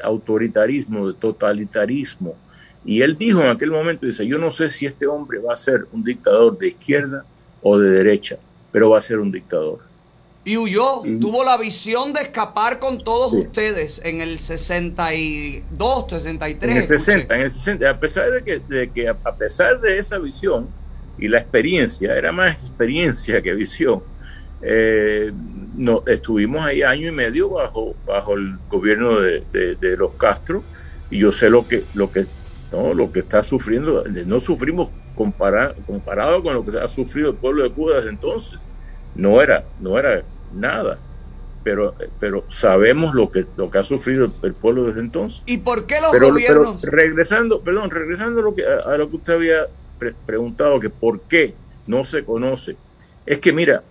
autoritarismo, 0.01 1.07
de 1.07 1.13
totalitarismo. 1.15 2.35
Y 2.83 3.01
él 3.01 3.17
dijo 3.17 3.41
en 3.41 3.47
aquel 3.47 3.71
momento, 3.71 4.05
dice, 4.05 4.25
yo 4.27 4.37
no 4.37 4.51
sé 4.51 4.69
si 4.69 4.85
este 4.85 5.07
hombre 5.07 5.39
va 5.39 5.53
a 5.53 5.57
ser 5.57 5.87
un 5.91 6.03
dictador 6.03 6.57
de 6.57 6.67
izquierda 6.67 7.25
o 7.61 7.79
de 7.79 7.89
derecha, 7.89 8.37
pero 8.71 8.91
va 8.91 8.99
a 8.99 9.01
ser 9.01 9.19
un 9.19 9.31
dictador. 9.31 9.79
Y 10.47 10.57
huyó, 10.57 11.01
tuvo 11.19 11.43
la 11.43 11.57
visión 11.57 12.13
de 12.13 12.21
escapar 12.21 12.77
con 12.77 13.03
todos 13.03 13.33
ustedes 13.33 13.99
en 14.03 14.21
el 14.21 14.37
62, 14.37 16.05
63. 16.07 16.71
En 16.71 16.81
el 16.81 16.87
60, 16.87 17.35
en 17.35 17.41
el 17.41 17.51
60, 17.51 17.89
a 17.89 17.99
pesar 17.99 18.29
de 18.29 18.43
que, 18.43 18.59
de 18.59 18.91
que 18.91 19.09
a 19.09 19.15
pesar 19.15 19.81
de 19.81 19.97
esa 19.97 20.19
visión 20.19 20.69
y 21.17 21.27
la 21.29 21.39
experiencia, 21.39 22.15
era 22.15 22.31
más 22.31 22.59
experiencia 22.61 23.41
que 23.41 23.55
visión, 23.55 24.03
eh, 24.61 25.31
no, 25.75 26.03
estuvimos 26.05 26.63
ahí 26.63 26.83
año 26.83 27.07
y 27.07 27.11
medio 27.11 27.49
bajo, 27.49 27.95
bajo 28.05 28.35
el 28.35 28.57
gobierno 28.69 29.19
de, 29.19 29.95
los 29.97 30.13
Castro 30.13 30.63
y 31.09 31.19
yo 31.19 31.31
sé 31.31 31.49
lo 31.49 31.67
que, 31.67 31.83
lo 31.95 32.11
que, 32.11 32.27
no, 32.71 32.93
lo 32.93 33.11
que 33.11 33.21
está 33.21 33.41
sufriendo. 33.41 34.03
No 34.27 34.39
sufrimos 34.39 34.89
comparado, 35.15 35.73
comparado 35.87 36.43
con 36.43 36.53
lo 36.53 36.63
que 36.63 36.77
ha 36.77 36.87
sufrido 36.87 37.31
el 37.31 37.35
pueblo 37.35 37.63
de 37.63 37.71
Cuba 37.71 37.95
desde 37.95 38.09
entonces. 38.09 38.59
No 39.15 39.41
era, 39.41 39.63
no 39.79 39.97
era 39.97 40.23
nada. 40.53 40.97
Pero, 41.63 41.95
pero 42.19 42.45
sabemos 42.47 43.15
lo 43.15 43.31
que, 43.31 43.45
lo 43.57 43.71
que 43.71 43.79
ha 43.79 43.83
sufrido 43.83 44.31
el 44.43 44.53
pueblo 44.53 44.83
desde 44.83 44.99
entonces. 44.99 45.41
¿Y 45.47 45.57
por 45.59 45.85
qué 45.85 45.95
los 45.99 46.11
gobiernos? 46.11 46.81
regresando, 46.83 47.61
perdón, 47.61 47.89
regresando 47.89 48.41
a 48.41 48.43
lo 48.43 48.55
que, 48.55 48.63
a 48.65 48.97
lo 48.97 49.09
que 49.09 49.15
usted 49.15 49.33
había 49.33 49.67
preguntado, 50.25 50.79
que 50.79 50.91
por 50.91 51.21
qué 51.21 51.55
no 51.87 52.05
se 52.05 52.23
conoce. 52.23 52.77
Es 53.25 53.39
que, 53.39 53.51
mira, 53.51 53.81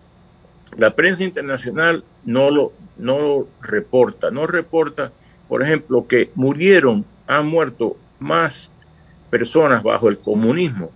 la 0.77 0.95
prensa 0.95 1.25
internacional 1.25 2.05
no 2.25 2.51
lo, 2.51 2.73
no 2.97 3.47
reporta, 3.61 4.31
no 4.31 4.47
reporta, 4.47 5.11
por 5.49 5.63
ejemplo, 5.63 6.07
que 6.07 6.31
murieron, 6.37 7.05
han 7.27 7.47
muerto 7.47 7.97
más 8.21 8.71
personas 9.31 9.83
bajo 9.83 10.09
el 10.09 10.19
comunismo 10.19 10.93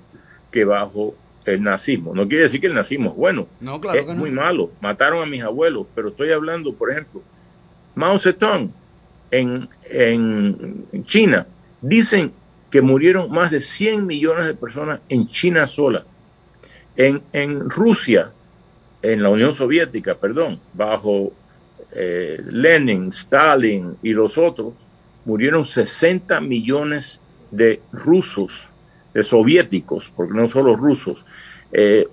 que 0.51 0.65
bajo 0.65 1.15
el 1.55 1.63
nazismo. 1.63 2.15
No 2.15 2.29
quiere 2.29 2.45
decir 2.45 2.61
que 2.61 2.67
el 2.67 2.75
nazismo 2.75 3.11
es 3.11 3.17
bueno, 3.17 3.47
no, 3.61 3.81
claro 3.81 3.99
es 3.99 4.17
muy 4.17 4.31
malo. 4.31 4.71
Mataron 4.81 5.23
a 5.23 5.27
mis 5.27 5.43
abuelos, 5.43 5.87
pero 5.95 6.09
estoy 6.09 6.33
hablando, 6.33 6.73
por 6.75 6.91
ejemplo, 6.91 7.23
Mao 7.95 8.19
Zedong 8.19 8.71
en, 9.31 9.69
en 9.85 11.05
China. 11.05 11.47
Dicen 11.81 12.33
que 12.71 12.83
murieron 12.83 13.31
más 13.31 13.51
de 13.51 13.61
100 13.61 14.07
millones 14.07 14.47
de 14.47 14.55
personas 14.55 15.01
en 15.09 15.27
China 15.27 15.67
sola. 15.67 16.05
En, 16.97 17.23
en 17.33 17.71
Rusia 17.71 18.33
en 19.03 19.23
la 19.23 19.29
Unión 19.29 19.55
Soviética, 19.55 20.15
perdón, 20.15 20.61
bajo 20.75 21.33
eh, 21.93 22.43
Lenin, 22.51 23.11
Stalin 23.11 23.97
y 24.03 24.13
los 24.13 24.37
otros, 24.37 24.75
murieron 25.25 25.65
60 25.65 26.41
millones 26.41 27.21
de 27.51 27.81
rusos, 27.93 28.67
soviéticos, 29.23 30.13
porque 30.15 30.35
no 30.35 30.49
solo 30.49 30.77
rusos. 30.77 31.25
Eh, 31.73 32.09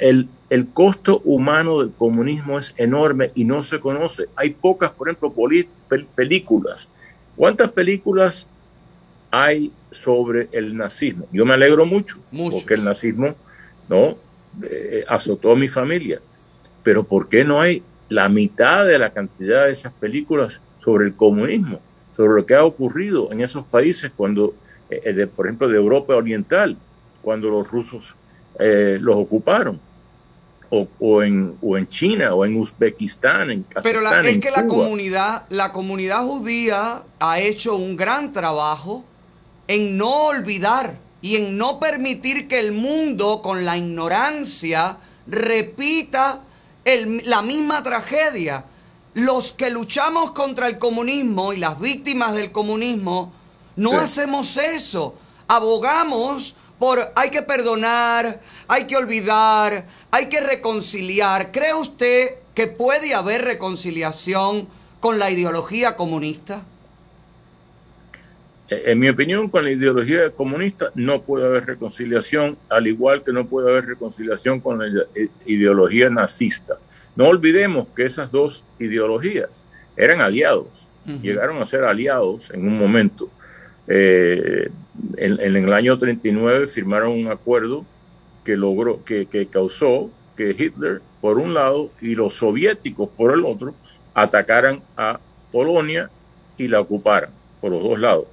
el, 0.00 0.28
el, 0.48 0.68
costo 0.68 1.20
humano 1.24 1.80
del 1.80 1.92
comunismo 1.92 2.58
es 2.58 2.74
enorme 2.76 3.30
y 3.34 3.44
no 3.44 3.62
se 3.62 3.80
conoce. 3.80 4.26
Hay 4.36 4.50
pocas, 4.50 4.90
por 4.90 5.08
ejemplo, 5.08 5.34
películas. 6.14 6.90
¿Cuántas 7.36 7.70
películas 7.72 8.46
hay 9.30 9.72
sobre 9.90 10.48
el 10.52 10.76
nazismo? 10.76 11.26
Yo 11.32 11.44
me 11.44 11.54
alegro 11.54 11.84
mucho, 11.84 12.18
mucho. 12.30 12.58
porque 12.58 12.74
el 12.74 12.84
nazismo 12.84 13.34
no 13.88 14.16
eh, 14.62 15.04
azotó 15.08 15.52
a 15.52 15.56
mi 15.56 15.68
familia. 15.68 16.20
Pero 16.82 17.04
¿por 17.04 17.28
qué 17.28 17.44
no 17.44 17.60
hay 17.60 17.82
la 18.08 18.28
mitad 18.28 18.86
de 18.86 18.98
la 18.98 19.10
cantidad 19.10 19.64
de 19.64 19.72
esas 19.72 19.92
películas 19.94 20.60
sobre 20.84 21.06
el 21.06 21.14
comunismo, 21.14 21.80
sobre 22.16 22.40
lo 22.40 22.46
que 22.46 22.54
ha 22.54 22.64
ocurrido 22.64 23.32
en 23.32 23.40
esos 23.40 23.64
países 23.64 24.12
cuando, 24.14 24.54
eh, 24.96 25.14
eh, 25.22 25.26
por 25.26 25.46
ejemplo, 25.46 25.68
de 25.68 25.76
Europa 25.76 26.14
Oriental, 26.14 26.76
cuando 27.22 27.50
los 27.50 27.70
rusos 27.70 28.14
los 28.58 29.16
ocuparon? 29.16 29.80
O, 30.74 31.22
en, 31.22 31.54
o 31.60 31.76
en 31.76 31.86
China 31.86 32.34
o 32.34 32.46
en 32.46 32.56
Uzbekistán, 32.56 33.50
en 33.50 33.66
Pero 33.82 34.00
es 34.22 34.38
que 34.38 34.50
la 34.50 34.66
comunidad, 34.66 35.42
la 35.50 35.70
comunidad 35.70 36.22
judía 36.22 37.02
ha 37.20 37.40
hecho 37.40 37.76
un 37.76 37.94
gran 37.94 38.32
trabajo 38.32 39.04
en 39.68 39.98
no 39.98 40.28
olvidar 40.28 40.96
y 41.20 41.36
en 41.36 41.58
no 41.58 41.78
permitir 41.78 42.48
que 42.48 42.58
el 42.58 42.72
mundo 42.72 43.42
con 43.42 43.66
la 43.66 43.76
ignorancia 43.76 44.96
repita 45.26 46.40
la 47.24 47.42
misma 47.42 47.82
tragedia. 47.82 48.64
Los 49.14 49.52
que 49.52 49.70
luchamos 49.70 50.32
contra 50.32 50.68
el 50.68 50.78
comunismo 50.78 51.52
y 51.52 51.58
las 51.58 51.78
víctimas 51.78 52.34
del 52.34 52.50
comunismo, 52.50 53.32
no 53.76 53.98
hacemos 53.98 54.56
eso. 54.56 55.16
Abogamos 55.48 56.54
por 56.78 57.12
hay 57.14 57.30
que 57.30 57.42
perdonar, 57.42 58.40
hay 58.68 58.86
que 58.86 58.96
olvidar, 58.96 59.86
hay 60.10 60.26
que 60.26 60.40
reconciliar. 60.40 61.52
¿Cree 61.52 61.74
usted 61.74 62.36
que 62.54 62.66
puede 62.66 63.14
haber 63.14 63.42
reconciliación 63.42 64.68
con 65.00 65.18
la 65.18 65.30
ideología 65.30 65.96
comunista? 65.96 66.62
en 68.84 68.98
mi 68.98 69.08
opinión, 69.08 69.48
con 69.48 69.64
la 69.64 69.70
ideología 69.70 70.30
comunista 70.30 70.90
no 70.94 71.22
puede 71.22 71.46
haber 71.46 71.66
reconciliación, 71.66 72.56
al 72.68 72.86
igual 72.86 73.22
que 73.22 73.32
no 73.32 73.46
puede 73.46 73.70
haber 73.70 73.86
reconciliación 73.86 74.60
con 74.60 74.78
la 74.78 75.04
ideología 75.46 76.08
nazista. 76.10 76.78
No 77.14 77.26
olvidemos 77.26 77.88
que 77.94 78.06
esas 78.06 78.32
dos 78.32 78.64
ideologías 78.78 79.66
eran 79.96 80.20
aliados, 80.20 80.88
llegaron 81.20 81.60
a 81.60 81.66
ser 81.66 81.84
aliados 81.84 82.50
en 82.50 82.66
un 82.66 82.78
momento. 82.78 83.28
Eh, 83.88 84.70
en, 85.16 85.56
el 85.56 85.72
año 85.72 85.98
39 85.98 86.68
firmaron 86.68 87.12
un 87.12 87.28
acuerdo 87.28 87.84
que 88.44 88.56
logró, 88.56 89.04
que, 89.04 89.26
que 89.26 89.46
causó 89.46 90.10
que 90.36 90.54
Hitler, 90.58 91.00
por 91.20 91.38
un 91.38 91.54
lado, 91.54 91.90
y 92.00 92.14
los 92.14 92.34
soviéticos, 92.34 93.08
por 93.10 93.32
el 93.32 93.44
otro, 93.44 93.74
atacaran 94.14 94.82
a 94.96 95.20
Polonia 95.50 96.10
y 96.58 96.68
la 96.68 96.80
ocuparan 96.80 97.30
por 97.62 97.70
los 97.70 97.82
dos 97.82 97.98
lados. 97.98 98.26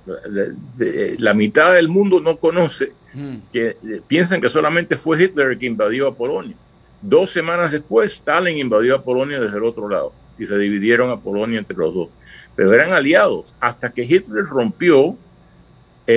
La, 1.19 1.33
mitad 1.35 1.75
del 1.75 1.87
mundo 1.87 2.19
no 2.19 2.37
conoce, 2.37 2.93
mm. 3.13 3.35
que 3.53 3.67
eh, 3.67 4.01
piensan 4.07 4.41
que 4.41 4.49
solamente 4.49 4.97
fue 4.97 5.23
Hitler 5.23 5.57
que 5.59 5.67
invadió 5.67 6.07
a 6.07 6.15
Polonia. 6.15 6.55
Dos 6.99 7.29
semanas 7.29 7.71
después, 7.71 8.11
Stalin 8.13 8.57
invadió 8.57 8.95
a 8.95 9.03
Polonia 9.03 9.39
desde 9.39 9.57
el 9.57 9.63
otro 9.63 9.87
lado 9.87 10.13
y 10.39 10.47
se 10.47 10.57
dividieron 10.57 11.11
a 11.11 11.19
Polonia 11.19 11.59
entre 11.59 11.77
los 11.77 11.93
dos. 11.93 12.09
Pero 12.55 12.73
eran 12.73 12.91
aliados 12.91 13.53
hasta 13.59 13.91
que 13.91 14.03
Hitler 14.03 14.45
rompió 14.45 15.15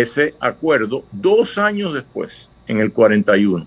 ese 0.00 0.34
acuerdo 0.40 1.04
dos 1.12 1.58
años 1.58 1.92
después, 1.94 2.50
en 2.66 2.80
el 2.80 2.92
41. 2.92 3.66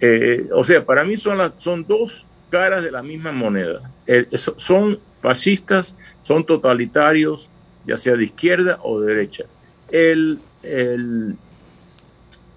Eh, 0.00 0.48
o 0.52 0.64
sea, 0.64 0.84
para 0.84 1.04
mí 1.04 1.16
son, 1.16 1.52
son 1.58 1.86
dos 1.86 2.26
caras 2.52 2.84
de 2.84 2.90
la 2.90 3.02
misma 3.02 3.32
moneda. 3.32 3.80
Eh, 4.06 4.26
son 4.36 4.98
fascistas, 5.22 5.96
son 6.22 6.44
totalitarios, 6.44 7.48
ya 7.86 7.96
sea 7.96 8.14
de 8.14 8.24
izquierda 8.24 8.78
o 8.82 9.00
de 9.00 9.14
derecha. 9.14 9.44
El, 9.90 10.38
el, 10.62 11.34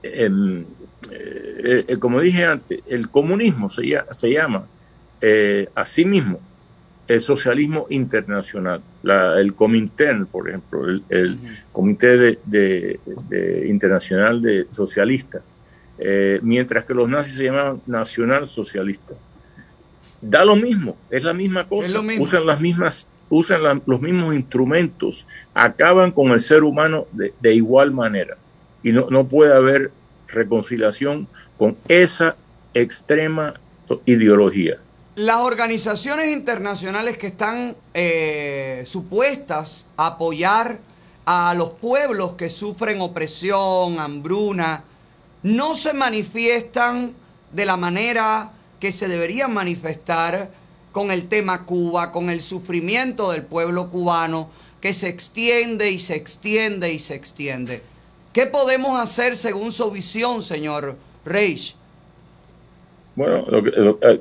eh, 0.04 1.86
eh, 1.88 1.98
como 1.98 2.20
dije 2.20 2.46
antes, 2.46 2.82
el 2.88 3.10
comunismo 3.10 3.70
se, 3.70 3.88
llama 3.88 4.68
a 5.74 5.86
sí 5.86 6.06
mismo 6.06 6.40
el 7.08 7.22
socialismo 7.22 7.88
internacional, 7.90 8.82
el 9.38 9.54
Comintern, 9.54 10.26
por 10.26 10.50
ejemplo, 10.50 10.88
el, 11.10 11.38
Comité 11.72 12.40
de, 12.46 13.00
Internacional 13.68 14.42
de 14.42 14.66
Socialista, 14.72 15.42
mientras 16.42 16.86
que 16.86 16.94
los 16.94 17.08
nazis 17.08 17.36
se 17.36 17.44
llamaban 17.46 17.82
nacional 17.86 18.48
socialista. 18.48 19.14
Da 20.22 20.44
lo 20.44 20.56
mismo, 20.56 20.98
es 21.12 21.24
la 21.24 21.34
misma 21.34 21.68
cosa, 21.68 22.02
usan 22.20 22.46
las 22.46 22.60
mismas 22.60 23.08
usan 23.30 23.82
los 23.86 24.02
mismos 24.02 24.36
instrumentos, 24.36 25.26
acaban 25.54 26.12
con 26.12 26.32
el 26.32 26.42
ser 26.42 26.64
humano 26.64 27.08
de, 27.12 27.54
igual 27.54 27.92
manera. 27.92 28.38
Y 28.84 28.92
no, 28.92 29.08
no, 29.10 29.28
puede 29.28 29.54
haber 29.54 29.92
reconciliación 30.28 31.28
con 31.58 31.76
esa 31.88 32.36
extrema 32.74 33.56
ideología. 34.06 34.78
Las 35.16 35.38
organizaciones 35.38 36.28
internacionales 36.34 37.18
que 37.18 37.28
están 37.28 37.74
eh, 37.94 38.84
supuestas 38.86 39.86
a 39.96 40.08
apoyar 40.08 40.80
a 41.26 41.54
los 41.54 41.70
pueblos 41.70 42.34
que 42.34 42.50
sufren 42.50 43.00
opresión, 43.00 43.98
hambruna, 43.98 44.84
no 45.42 45.74
se 45.74 45.94
manifiestan 45.94 47.14
de 47.54 47.66
la 47.66 47.78
manera 47.78 48.52
que 48.82 48.92
se 48.92 49.08
deberían 49.08 49.54
manifestar 49.54 50.52
con 50.92 51.12
el 51.12 51.30
tema 51.30 51.64
Cuba, 51.64 52.12
con 52.12 52.30
el 52.30 52.42
sufrimiento 52.42 53.32
del 53.32 53.44
pueblo 53.44 53.90
cubano 53.90 54.50
que 54.82 54.94
se 54.94 55.08
extiende 55.08 55.92
y 55.92 56.00
se 56.00 56.16
extiende 56.16 56.92
y 56.92 57.00
se 57.00 57.16
extiende. 57.16 57.82
¿Qué 58.34 58.48
podemos 58.48 59.00
hacer 59.00 59.38
según 59.38 59.72
su 59.72 59.90
visión, 59.92 60.44
señor 60.44 60.98
Reich? 61.24 61.74
Bueno, 63.16 63.46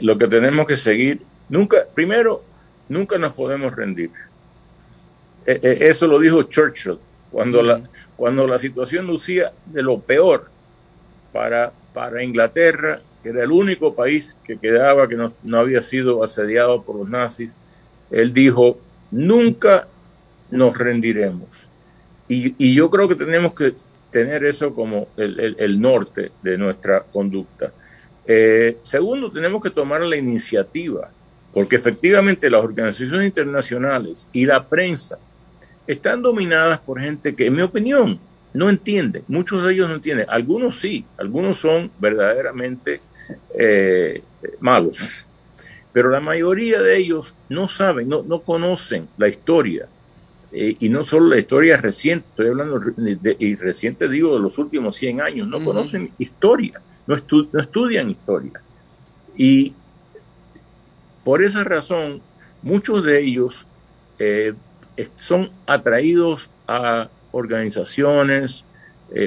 lo 0.01 0.19
que, 0.19 0.29
tenemos 0.29 0.67
que 0.67 0.77
seguir, 0.77 1.21
nunca, 1.49 1.85
primero, 1.95 2.43
nunca 2.89 3.19
nos 3.19 3.33
podemos 3.33 3.75
rendir. 3.75 4.11
E, 5.47 5.59
e, 5.63 5.89
eso 5.89 6.07
lo 6.07 6.19
dijo 6.19 6.45
Churchill 6.45 6.99
cuando, 7.31 7.63
la, 7.63 7.81
cuando 8.17 8.47
la 8.47 8.59
situación 8.59 9.07
lucía 9.07 9.53
de 9.67 9.83
lo 9.83 9.99
peor 9.99 10.49
para, 11.33 11.73
para 11.93 12.23
Inglaterra 12.23 13.01
que 13.25 13.31
era 13.31 13.43
el 13.43 13.51
único 13.51 13.95
país 13.95 14.37
que 14.45 14.59
quedaba 14.59 15.09
que 15.09 15.17
no, 15.17 15.33
había 15.59 15.83
sido 15.83 16.23
asediado 16.23 16.83
por 16.83 16.97
los 16.97 17.09
nazis, 17.09 17.57
él 18.11 18.35
dijo, 18.35 18.79
nunca 19.11 19.89
nos 20.51 20.77
rendiremos. 20.77 21.49
Y, 22.29 22.75
yo 22.75 22.91
creo 22.91 23.09
que 23.09 23.15
tenemos 23.15 23.55
que 23.55 23.73
tener 24.11 24.45
eso 24.45 24.75
como 24.75 25.09
el, 25.17 25.81
norte 25.81 26.33
de 26.43 26.59
nuestra 26.59 27.01
conducta. 27.01 27.73
Eh, 28.27 28.79
segundo, 28.83 29.31
tenemos 29.31 29.63
que 29.63 29.71
tomar 29.71 30.01
la 30.03 30.17
iniciativa, 30.17 31.11
porque 31.53 31.77
efectivamente 31.77 32.51
las 32.51 32.65
organizaciones 32.65 33.27
internacionales 33.27 34.27
y 34.33 34.47
la 34.47 34.67
prensa 34.67 35.19
están 35.87 36.23
dominadas 36.23 36.79
por 36.81 37.01
gente 37.01 37.35
que, 37.35 37.47
en 37.47 37.55
mi 37.55 37.63
opinión, 37.63 38.19
no 38.53 38.71
entiende. 38.71 39.25
Muchos 39.29 39.65
de 39.65 39.73
ellos 39.73 39.89
no 39.89 39.97
entienden. 39.97 40.27
Algunos 40.29 40.81
sí, 40.81 41.05
algunos 41.19 41.59
son 41.59 41.91
verdaderamente 41.99 43.01
eh, 43.59 44.23
malos. 44.61 44.99
Pero 45.93 46.09
la 46.11 46.21
mayoría 46.21 46.81
de 46.81 46.97
ellos 46.97 47.35
no 47.49 47.69
saben, 47.69 48.09
no, 48.09 48.23
no 48.23 48.41
conocen 48.41 49.09
la 49.19 49.29
historia. 49.29 49.87
Eh, 50.57 50.77
y 50.79 50.89
no 50.89 51.05
solo 51.05 51.29
la 51.29 51.39
historia 51.39 51.77
reciente, 51.77 52.29
estoy 52.29 52.49
hablando 52.49 52.79
de, 52.79 53.37
y 53.41 53.57
reciente 53.57 54.09
digo 54.09 54.37
de 54.37 54.41
los 54.41 54.57
últimos 54.59 54.95
100 54.95 55.21
años, 55.21 55.49
no 55.49 55.65
conocen 55.65 56.13
historia, 56.17 56.81
no, 57.07 57.17
no 57.53 57.61
estudian 57.61 58.11
historia. 58.11 58.61
Y 59.37 59.75
por 61.25 61.43
esa 61.43 61.65
razón, 61.65 62.21
muchos 62.63 63.05
de 63.05 63.21
ellos 63.21 63.67
eh, 64.19 64.55
son 65.17 65.51
atraídos 65.67 66.49
a 66.69 67.09
organizaciones 67.33 68.65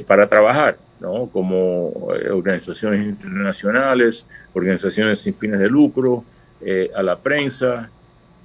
para 0.06 0.28
trabajar 0.28 0.78
¿no? 1.00 1.28
como 1.28 2.14
eh, 2.16 2.30
organizaciones 2.30 3.06
internacionales, 3.06 4.26
organizaciones 4.54 5.20
sin 5.20 5.36
fines 5.36 5.60
de 5.60 5.70
lucro, 5.70 6.24
eh, 6.62 6.90
a 6.96 7.04
la 7.04 7.18
prensa. 7.18 7.90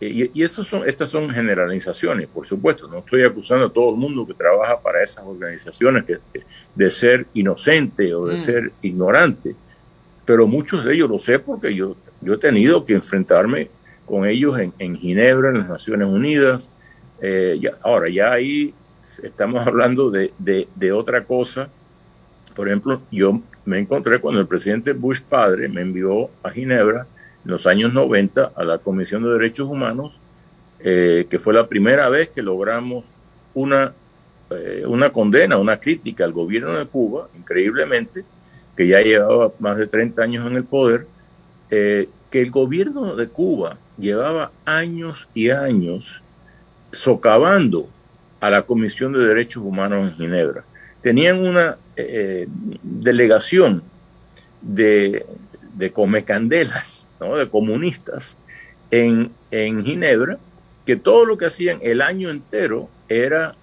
Eh, 0.04 0.30
y, 0.34 0.48
son, 0.48 0.88
estas 0.88 1.10
son 1.10 1.30
generalizaciones, 1.30 2.28
por 2.28 2.46
supuesto. 2.46 2.88
No 2.88 2.98
estoy 2.98 3.24
acusando 3.24 3.66
a 3.66 3.72
todo 3.72 3.90
el 3.90 3.96
mundo 3.96 4.26
que 4.26 4.34
trabaja 4.34 4.80
para 4.80 5.02
esas 5.02 5.24
organizaciones 5.24 6.04
que, 6.04 6.18
de 6.74 6.90
ser 6.90 7.26
inocente 7.34 8.14
o 8.14 8.26
de 8.26 8.36
mm. 8.36 8.38
ser 8.38 8.72
ignorante, 8.82 9.54
pero 10.24 10.46
muchos 10.46 10.84
de 10.84 10.94
ellos 10.94 11.10
lo 11.10 11.18
sé 11.18 11.38
porque 11.38 11.74
yo, 11.74 11.96
yo 12.20 12.34
he 12.34 12.38
tenido 12.38 12.84
que 12.84 12.94
enfrentarme 12.94 13.70
con 14.06 14.26
ellos 14.26 14.58
en, 14.58 14.72
en 14.78 14.96
Ginebra, 14.96 15.50
en 15.50 15.58
las 15.58 15.68
Naciones 15.68 16.08
Unidas. 16.08 16.70
ahora, 17.82 18.08
ya 18.08 18.32
ahí 18.32 18.74
estamos 19.22 19.66
hablando 19.66 20.10
de, 20.10 20.32
de, 20.38 20.68
de 20.74 20.92
otra 20.92 21.24
cosa 21.24 21.68
por 22.54 22.68
ejemplo, 22.68 23.00
yo 23.10 23.40
me 23.64 23.78
encontré 23.78 24.20
cuando 24.20 24.40
el 24.40 24.46
presidente 24.46 24.92
Bush 24.92 25.20
padre 25.22 25.68
me 25.68 25.80
envió 25.80 26.28
a 26.42 26.50
Ginebra 26.50 27.06
los 27.44 27.66
años 27.66 27.92
90 27.92 28.52
a 28.54 28.64
la 28.64 28.78
Comisión 28.78 29.24
de 29.24 29.30
Derechos 29.30 29.68
Humanos, 29.68 30.20
eh, 30.80 31.26
que 31.28 31.38
fue 31.38 31.54
la 31.54 31.66
primera 31.66 32.08
vez 32.08 32.28
que 32.28 32.42
logramos 32.42 33.04
una, 33.54 33.92
eh, 34.50 34.84
una 34.86 35.10
condena, 35.10 35.58
una 35.58 35.78
crítica 35.78 36.24
al 36.24 36.32
gobierno 36.32 36.72
de 36.72 36.86
Cuba, 36.86 37.28
increíblemente, 37.36 38.24
que 38.76 38.86
ya 38.86 39.00
llevaba 39.00 39.52
más 39.58 39.76
de 39.76 39.86
30 39.86 40.22
años 40.22 40.46
en 40.46 40.56
el 40.56 40.64
poder, 40.64 41.06
eh, 41.70 42.08
que 42.30 42.40
el 42.40 42.50
gobierno 42.50 43.14
de 43.14 43.28
Cuba 43.28 43.76
llevaba 43.98 44.50
años 44.64 45.28
y 45.34 45.50
años 45.50 46.22
socavando 46.92 47.88
a 48.40 48.50
la 48.50 48.62
Comisión 48.62 49.12
de 49.12 49.26
Derechos 49.26 49.62
Humanos 49.62 50.10
en 50.10 50.16
Ginebra. 50.16 50.64
Tenían 51.00 51.40
una 51.40 51.76
delegación 52.82 53.82
de, 54.62 55.26
de 55.74 55.92
comecandelas, 55.92 57.06
de 57.36 57.48
comunistas 57.48 58.36
en, 58.90 59.30
en 59.50 59.84
Ginebra, 59.84 60.38
que 60.84 60.96
todo 60.96 61.24
lo 61.24 61.38
que 61.38 61.46
hacían 61.46 61.78
el 61.82 62.02
año 62.02 62.30
entero 62.30 62.88
era 63.08 63.54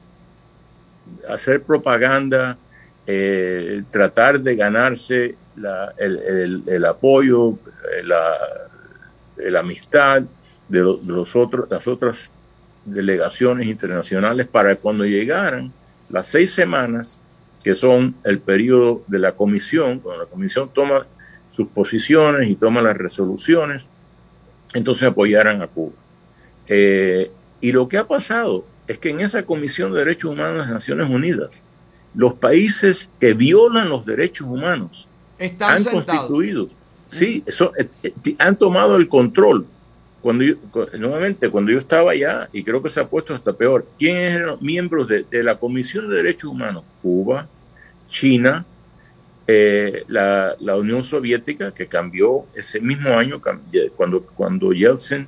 hacer 1.28 1.62
propaganda, 1.62 2.58
eh, 3.06 3.84
tratar 3.92 4.40
de 4.40 4.56
ganarse 4.56 5.36
el, 5.98 6.86
apoyo, 6.86 7.58
eh, 7.94 8.04
la, 8.04 9.60
amistad 9.60 10.24
de, 10.68 10.80
los 10.80 11.36
otros, 11.36 11.70
las 11.70 11.88
otras 11.88 12.32
delegaciones 12.86 13.68
internacionales 13.68 14.48
para 14.48 14.76
cuando 14.76 15.06
llegaran 15.06 15.72
las 16.10 16.28
seis 16.28 16.52
semanas 16.54 17.22
que 17.64 17.76
son 17.76 18.16
el 18.24 18.40
periodo 18.40 19.04
de 19.08 19.20
la 19.20 19.34
comisión, 19.34 20.00
cuando 20.00 20.24
la 20.24 20.30
comisión 20.30 20.70
toma 20.74 21.06
sus 21.50 21.68
posiciones 21.68 22.50
y 22.50 22.56
toma 22.56 22.82
las 22.82 22.98
resoluciones, 22.98 23.88
entonces 24.74 25.04
apoyaran 25.04 25.62
a 25.62 25.68
Cuba. 25.68 25.94
Eh, 26.68 27.32
y 27.62 27.72
lo 27.72 27.88
que 27.88 27.98
ha 27.98 28.08
pasado, 28.08 28.66
es 28.88 28.98
que 28.98 29.10
en 29.10 29.20
esa 29.20 29.44
Comisión 29.44 29.92
de 29.92 30.00
Derechos 30.00 30.32
Humanos 30.32 30.54
de 30.54 30.60
las 30.60 30.70
Naciones 30.70 31.10
Unidas, 31.10 31.64
los 32.16 32.34
países 32.34 33.10
que 33.20 33.34
violan 33.34 33.90
los 33.90 34.06
derechos 34.06 34.48
humanos 34.48 35.08
Están 35.38 35.74
han 35.74 35.84
sentados. 35.84 36.06
constituido, 36.06 36.70
sí, 37.12 37.44
eso, 37.46 37.72
eh, 37.78 37.88
eh, 38.04 38.36
han 38.40 38.56
tomado 38.56 38.96
el 38.96 39.08
control. 39.08 39.66
Cuando 40.22 40.44
yo, 40.44 40.56
nuevamente, 40.98 41.50
cuando 41.50 41.72
yo 41.72 41.78
estaba 41.78 42.12
allá, 42.12 42.50
y 42.52 42.64
creo 42.64 42.82
que 42.82 42.90
se 42.90 43.00
ha 43.00 43.08
puesto 43.08 43.34
hasta 43.34 43.54
peor, 43.54 43.86
¿quiénes 43.98 44.36
eran 44.36 44.48
los 44.48 44.62
miembros 44.62 45.08
de, 45.08 45.24
de 45.24 45.44
la 45.44 45.58
Comisión 45.58 46.10
de 46.10 46.18
Derechos 46.18 46.52
Humanos? 46.52 46.84
Cuba, 47.02 47.48
China, 48.10 48.66
eh, 49.52 50.04
la, 50.08 50.56
la 50.60 50.76
Unión 50.78 51.02
Soviética, 51.04 51.72
que 51.74 51.88
cambió 51.88 52.46
ese 52.56 52.80
mismo 52.80 53.10
año, 53.18 53.42
cuando, 53.98 54.22
cuando 54.38 54.72
Yeltsin 54.74 55.28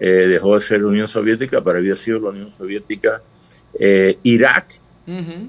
eh, 0.00 0.26
dejó 0.34 0.54
de 0.54 0.60
ser 0.62 0.80
la 0.80 0.86
Unión 0.88 1.08
Soviética, 1.08 1.60
para 1.62 1.78
había 1.78 1.94
sido 1.96 2.20
la 2.20 2.30
Unión 2.30 2.50
Soviética, 2.50 3.20
eh, 3.78 4.16
Irak, 4.22 4.66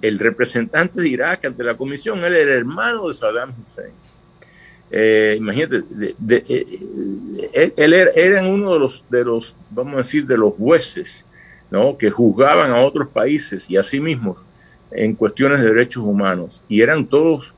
el 0.02 0.17
representante 0.19 1.00
de 1.02 1.08
Irak 1.08 1.45
ante 1.45 1.63
la 1.63 1.76
comisión, 1.78 2.24
él 2.26 2.34
era 2.36 2.54
hermano 2.56 3.08
de 3.08 3.13
Saddam 3.13 3.54
Hussein. 3.62 3.93
Imagínate, 5.38 5.84
de- 5.89 6.15
de- 6.17 6.43
él, 7.54 7.74
él 7.78 7.93
era, 7.93 8.12
eran 8.15 8.47
uno 8.47 8.74
de 8.74 8.80
los, 8.80 9.04
de 9.10 9.24
los, 9.24 9.56
vamos 9.69 9.93
a 9.93 9.97
decir, 10.00 10.26
de 10.26 10.38
los 10.38 10.54
jueces, 10.56 11.26
¿no? 11.69 11.97
Que 11.97 12.10
juzgaban 12.10 12.71
a 12.71 12.82
otros 12.82 13.08
países 13.08 13.69
y 13.69 13.78
a 13.78 13.84
sí 13.84 14.00
mismos 14.00 14.38
en 14.91 15.15
cuestiones 15.15 15.62
de 15.62 15.67
derechos 15.67 16.04
humanos. 16.04 16.62
Y 16.67 16.82
eran 16.82 17.06
todos 17.06 17.54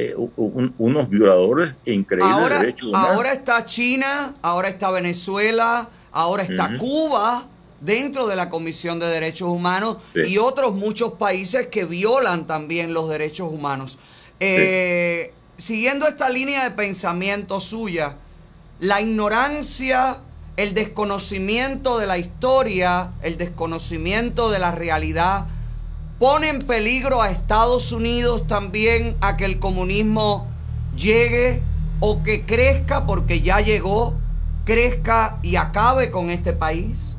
eh, 0.00 0.14
un- 0.16 0.74
unos 0.78 1.08
violadores 1.08 1.74
increíbles 1.84 2.32
Ahora, 2.32 2.56
de 2.56 2.66
derechos 2.66 2.88
humanos. 2.88 3.10
ahora 3.10 3.32
está 3.32 3.66
China, 3.66 4.34
ahora 4.42 4.68
está 4.68 4.90
Venezuela, 4.90 5.88
ahora 6.12 6.42
está. 6.42 6.76
Cuba 6.78 7.44
dentro 7.80 8.26
de 8.26 8.36
la 8.36 8.50
Comisión 8.50 8.98
de 8.98 9.06
Derechos 9.06 9.48
Humanos 9.48 9.96
Sí. 10.14 10.20
y 10.32 10.38
otros 10.38 10.74
muchos 10.74 11.12
países 11.14 11.68
que 11.68 11.84
violan 11.84 12.46
también 12.46 12.92
los 12.94 13.08
derechos 13.08 13.50
humanos. 13.52 13.98
Eh, 14.38 15.32
Siguiendo 15.56 16.08
esta 16.08 16.30
línea 16.30 16.64
de 16.64 16.70
pensamiento 16.70 17.60
suya, 17.60 18.14
la 18.80 19.02
ignorancia, 19.02 20.16
el 20.56 20.72
desconocimiento 20.72 21.98
de 21.98 22.06
la 22.06 22.16
historia, 22.16 23.10
el 23.22 23.36
desconocimiento 23.36 24.50
de 24.50 24.58
la 24.58 24.70
realidad, 24.72 25.44
pone 26.20 26.50
en 26.50 26.58
peligro 26.58 27.22
a 27.22 27.30
Estados 27.30 27.92
Unidos 27.92 28.46
también 28.46 29.16
a 29.22 29.38
que 29.38 29.46
el 29.46 29.58
comunismo 29.58 30.46
llegue 30.94 31.62
o 31.98 32.22
que 32.22 32.44
crezca 32.44 33.06
porque 33.06 33.40
ya 33.40 33.60
llegó, 33.60 34.18
crezca 34.66 35.38
y 35.42 35.56
acabe 35.56 36.10
con 36.10 36.28
este 36.28 36.52
país? 36.52 37.16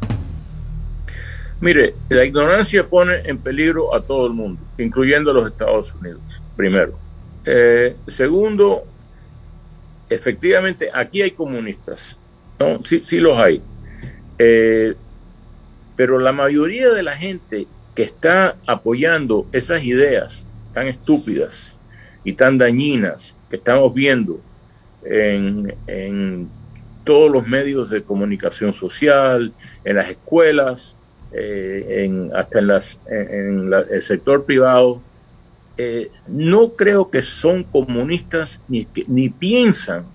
Mire, 1.60 1.96
la 2.10 2.24
ignorancia 2.24 2.88
pone 2.88 3.24
en 3.26 3.40
peligro 3.40 3.96
a 3.96 4.02
todo 4.02 4.28
el 4.28 4.34
mundo, 4.34 4.62
incluyendo 4.78 5.32
a 5.32 5.34
los 5.34 5.48
Estados 5.48 5.96
Unidos, 5.96 6.40
primero. 6.56 6.94
Eh, 7.44 7.96
segundo, 8.08 8.84
efectivamente, 10.12 10.92
aquí 10.94 11.24
hay 11.24 11.32
comunistas. 11.32 12.16
Sí, 12.86 13.00
sí 13.00 13.18
los 13.18 13.36
hay. 13.40 13.64
Eh, 14.38 14.94
pero 15.96 16.20
la 16.20 16.32
mayoría 16.32 16.90
de 16.92 17.02
la 17.02 17.18
gente 17.18 17.66
que 17.96 18.04
está 18.04 18.56
apoyando 18.66 19.46
esas 19.52 19.84
ideas 19.84 20.48
tan 20.74 20.88
estúpidas 20.88 21.76
y 22.24 22.34
tan 22.34 22.58
dañinas 22.58 23.36
que 23.50 23.58
estamos 23.58 23.94
viendo 23.94 24.40
en, 25.04 25.76
en 25.88 26.50
todos 27.04 27.32
los 27.32 27.48
medios 27.48 27.90
de 27.90 28.04
comunicación 28.04 28.74
social, 28.74 29.54
en 29.84 29.96
las 29.96 30.10
escuelas, 30.10 30.96
eh, 31.34 32.06
en, 32.06 32.32
hasta 32.36 32.60
en, 32.60 32.68
las, 32.68 33.00
en, 33.10 33.70
la- 33.70 33.82
el 33.82 34.02
sector 34.02 34.46
privado, 34.46 35.02
eh, 35.78 36.12
no 36.28 36.74
creo 36.74 37.10
que 37.10 37.22
son 37.24 37.64
comunistas 37.64 38.62
ni, 38.68 38.88
ni 39.08 39.30
piensan 39.30 40.06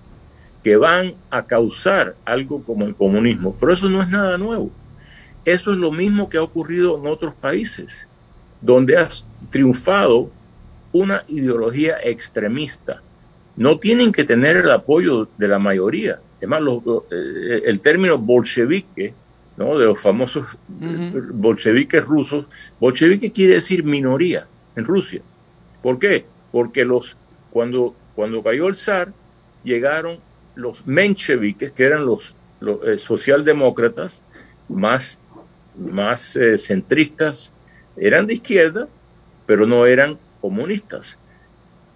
que 0.62 0.76
van 0.76 1.14
a 1.30 1.46
causar 1.46 2.14
algo 2.24 2.62
como 2.64 2.84
el 2.86 2.94
comunismo. 2.94 3.56
Pero 3.58 3.72
eso 3.72 3.88
no 3.88 4.02
es 4.02 4.08
nada 4.08 4.38
nuevo. 4.38 4.70
Eso 5.46 5.72
es 5.72 5.78
lo 5.78 5.90
mismo 5.92 6.28
que 6.28 6.36
ha 6.38 6.42
ocurrido 6.42 6.98
en 6.98 7.06
otros 7.06 7.32
países, 7.34 8.06
donde 8.60 8.98
ha 8.98 9.08
triunfado 9.50 10.30
una 10.92 11.22
ideología 11.28 11.96
extremista. 12.02 13.00
No 13.56 13.78
tienen 13.78 14.12
que 14.12 14.24
tener 14.24 14.56
el 14.58 14.70
apoyo 14.70 15.28
de 15.38 15.48
la 15.48 15.58
mayoría. 15.58 16.18
Además, 16.38 16.62
los- 16.62 16.82
eh, 17.10 17.62
el 17.64 17.80
término 17.80 18.18
bolchevique, 18.18 19.14
¿no? 19.56 19.78
de 19.78 19.86
los 19.86 20.00
famosos 20.00 20.44
Ujú. 20.80 21.22
bolcheviques 21.32 22.04
rusos, 22.04 22.44
bolchevique 22.80 23.32
quiere 23.32 23.54
decir 23.54 23.84
minoría 23.84 24.46
en 24.74 24.84
Rusia. 24.84 25.22
¿Por 25.82 25.98
qué? 25.98 26.26
Porque 26.52 26.84
los, 26.84 27.16
cuando, 27.50 27.94
cuando 28.14 28.42
cayó 28.42 28.66
el 28.68 28.74
zar, 28.76 29.12
llegaron 29.64 30.18
los 30.56 30.86
mencheviques, 30.86 31.70
que 31.72 31.84
eran 31.84 32.04
los, 32.04 32.34
los, 32.60 32.84
eh, 32.86 32.98
socialdemócratas 32.98 34.22
más, 34.68 35.18
más 35.78 36.36
eh, 36.36 36.58
centristas, 36.58 37.52
eran 37.96 38.26
de 38.26 38.34
izquierda, 38.34 38.88
pero 39.46 39.66
no 39.66 39.86
eran 39.86 40.18
comunistas. 40.40 41.18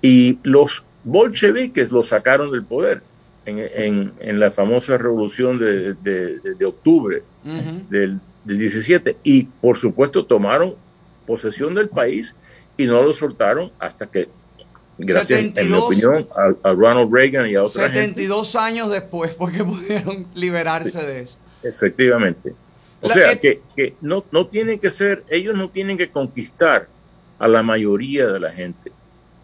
Y 0.02 0.38
los 0.42 0.82
bolcheviques 1.04 1.90
los 1.90 2.08
sacaron 2.08 2.50
del 2.52 2.64
poder 2.64 3.02
en, 3.46 3.58
en- 3.58 4.12
en 4.20 4.40
la 4.40 4.50
famosa 4.50 4.96
revolución 4.98 5.58
de, 5.58 5.94
de- 5.94 6.64
octubre 6.66 7.22
del, 7.88 8.20
del 8.44 8.58
17 8.58 9.16
y 9.22 9.44
por 9.44 9.76
supuesto 9.78 10.24
tomaron 10.26 10.74
posesión 11.26 11.74
del 11.74 11.88
país 11.88 12.34
y 12.76 12.86
no 12.86 13.02
lo 13.02 13.12
soltaron 13.14 13.70
hasta 13.78 14.06
que, 14.06 14.28
gracias 14.98 15.40
en 15.40 15.46
mi 15.46 15.52
72. 15.54 15.84
opinión, 15.84 16.28
a, 16.62 16.68
a 16.68 16.72
Ronald 16.72 17.12
Reagan 17.12 17.48
y 17.48 17.54
a 17.54 17.62
otra 17.62 17.84
gente, 17.90 18.08
72 18.22 18.56
años 18.56 18.90
después 18.90 19.34
fue 19.36 19.52
que 19.52 19.64
pudieron 19.64 20.26
liberarse 20.34 21.02
de 21.04 21.20
eso. 21.20 21.38
efectivamente. 21.62 22.52
O 23.02 23.08
La- 23.08 23.14
sea, 23.14 23.40
que, 23.40 23.62
que 23.74 23.94
no, 24.00 24.24
no 24.30 24.46
tienen 24.46 24.78
que 24.78 24.90
ser, 24.90 25.24
ellos 25.30 25.54
no 25.54 25.68
tienen 25.70 25.96
que 25.96 26.10
conquistar 26.10 26.88
a 27.38 27.48
la 27.48 27.62
mayoría 27.62 28.26
de 28.26 28.38
la 28.40 28.52
gente. 28.52 28.92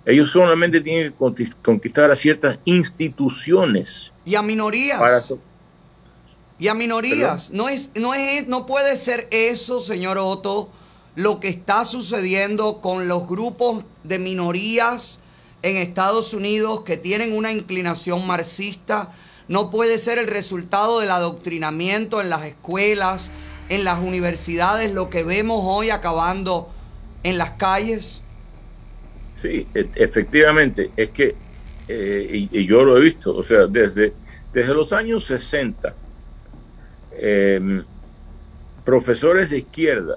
Ellos 0.05 0.31
solamente 0.31 0.81
tienen 0.81 1.12
que 1.12 1.19
conquist- 1.19 1.57
conquistar 1.64 2.11
a 2.11 2.16
ciertas 2.16 2.59
instituciones 2.64 4.12
Y 4.25 4.35
a 4.35 4.42
minorías. 4.42 4.99
para... 5.01 5.21
so- 5.21 5.38
Y 6.59 6.69
a 6.69 6.75
minorías. 6.75 7.51
No, 7.51 7.69
es, 7.69 7.90
no, 7.95 8.14
es, 8.14 8.47
no 8.47 8.66
puede 8.66 8.97
ser 8.97 9.27
eso, 9.31 9.81
señor 9.81 10.19
Otto, 10.19 10.71
lo 11.14 11.40
que 11.40 11.49
está 11.49 11.85
sucediendo 11.85 12.81
con 12.81 13.09
los 13.09 13.27
grupos 13.27 13.85
de 14.05 14.19
minorías 14.19 15.21
en 15.62 15.77
Estados 15.79 16.35
Unidos 16.35 16.83
que 16.83 16.97
tienen 16.97 17.33
una 17.33 17.51
inclinación 17.53 18.27
marxista. 18.27 19.12
No 19.49 19.71
puede 19.71 19.99
ser 19.99 20.19
el 20.19 20.27
resultado 20.27 21.01
del 21.01 21.11
adoctrinamiento 21.11 22.21
en 22.21 22.31
las 22.31 22.45
escuelas, 22.45 23.31
en 23.68 23.85
las 23.85 24.00
universidades, 24.00 24.92
lo 24.92 25.11
que 25.11 25.24
vemos 25.24 25.61
hoy 25.64 25.90
acabando 25.90 26.68
en 27.22 27.38
las 27.38 27.52
calles. 27.52 28.22
Sí, 29.40 29.66
e- 29.74 29.88
efectivamente, 29.96 30.90
es 30.96 31.11
que, 31.11 31.35
eh, 31.88 32.48
y, 32.50 32.61
y 32.61 32.66
yo 32.66 32.85
lo 32.85 32.96
he 32.96 33.00
visto, 33.00 33.37
o 33.37 33.44
sea, 33.44 33.66
desde, 33.66 34.12
desde 34.52 34.74
los 34.74 34.92
años 34.92 35.24
60, 35.24 35.94
eh, 37.12 37.83
profesores 38.85 39.50
de 39.50 39.59
izquierda 39.59 40.16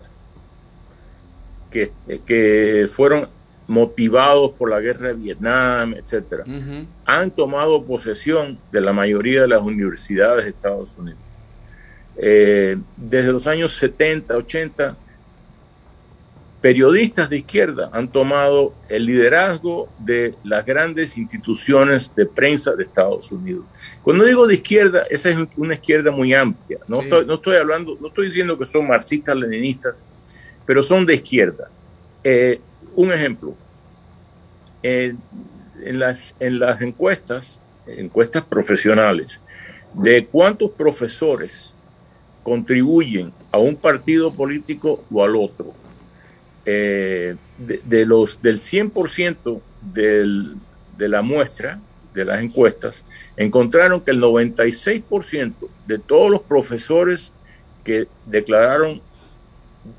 que, 1.71 1.91
que 2.25 2.87
fueron 2.91 3.27
motivados 3.67 4.51
por 4.51 4.69
la 4.69 4.79
guerra 4.79 5.09
de 5.09 5.13
Vietnam, 5.13 5.93
etcétera, 5.93 6.43
han 7.05 7.31
tomado 7.31 7.83
posesión 7.83 8.57
de 8.71 8.81
la 8.81 8.93
mayoría 8.93 9.41
de 9.41 9.47
las 9.47 9.61
universidades 9.61 10.45
de 10.45 10.49
Estados 10.51 10.95
Unidos. 10.97 11.19
Eh, 12.21 12.77
desde 12.97 13.31
los 13.31 13.47
años 13.47 13.73
70, 13.77 14.35
80, 14.35 14.95
periodistas 16.61 17.29
de 17.29 17.37
izquierda 17.37 17.89
han 17.93 18.09
tomado 18.11 18.73
el 18.89 19.05
liderazgo 19.05 19.87
de 19.99 20.35
las 20.43 20.65
grandes 20.65 21.17
instituciones 21.17 22.13
de 22.15 22.25
prensa 22.25 22.75
de 22.75 22.83
Estados 22.83 23.31
Unidos. 23.31 23.65
Cuando 24.03 24.25
digo 24.25 24.45
de 24.45 24.55
izquierda, 24.55 25.03
esa 25.09 25.29
es 25.29 25.37
una 25.55 25.75
izquierda 25.75 26.11
muy 26.11 26.33
amplia. 26.33 26.79
No, 26.87 26.97
Sí. 26.97 27.03
estoy, 27.05 27.25
no 27.25 27.35
estoy 27.35 27.55
hablando, 27.55 27.97
no 28.01 28.09
estoy 28.09 28.27
diciendo 28.27 28.57
que 28.57 28.65
son 28.65 28.87
marxistas, 28.87 29.37
leninistas, 29.37 30.03
pero 30.65 30.83
son 30.83 31.05
de 31.05 31.15
izquierda. 31.15 31.69
Eh, 32.25 32.59
un 32.95 33.13
ejemplo, 33.13 33.55
eh, 34.83 35.15
en, 35.81 35.99
las, 35.99 36.35
en 36.41 36.59
las 36.59 36.81
encuestas, 36.81 37.61
encuestas 37.87 38.43
profesionales, 38.43 39.39
de 39.93 40.25
cuántos 40.25 40.71
profesores 40.71 41.73
contribuyen 42.49 43.31
a 43.51 43.59
un 43.59 43.75
partido 43.75 44.33
político 44.33 45.03
o 45.13 45.23
al 45.23 45.35
otro, 45.35 45.71
eh, 46.65 47.35
de, 47.59 48.05
los, 48.07 48.41
del 48.41 48.59
100% 48.59 49.61
del, 49.93 50.55
de 50.97 51.09
la 51.09 51.21
muestra, 51.21 51.79
de 52.15 52.25
las 52.25 52.41
encuestas, 52.41 53.05
encontraron 53.37 54.01
que 54.01 54.09
el 54.09 54.19
96% 54.19 55.53
de 55.85 55.99
todos 55.99 56.31
los 56.31 56.41
profesores 56.41 57.31
que 57.83 58.07
declararon 58.25 58.99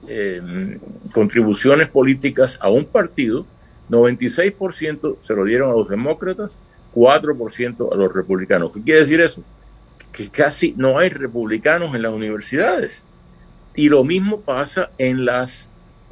eh, 0.09 0.77
contribuciones 1.13 1.89
políticas 1.89 2.59
a 2.61 2.69
un 2.69 2.85
partido, 2.85 3.47
96% 3.91 5.19
se 5.21 5.35
lo 5.35 5.45
dieron 5.45 5.71
a 5.71 5.75
los 5.75 5.89
demócratas, 5.89 6.59
4% 6.97 7.93
a 7.93 7.97
los 7.97 8.13
republicanos. 8.13 8.73
¿Qué 8.73 8.83
quiere 8.83 9.01
decir 9.03 9.21
eso? 9.21 9.45
Que 10.13 10.29
casi 10.29 10.75
no 10.77 10.99
hay 10.99 11.09
republicanos 11.09 11.95
en 11.95 12.03
las 12.03 12.13
universidades. 12.13 13.05
Y 13.75 13.89
lo 13.89 14.05
mismo 14.05 14.41
pasa 14.41 14.91
en, 14.99 15.25
las, 15.25 15.69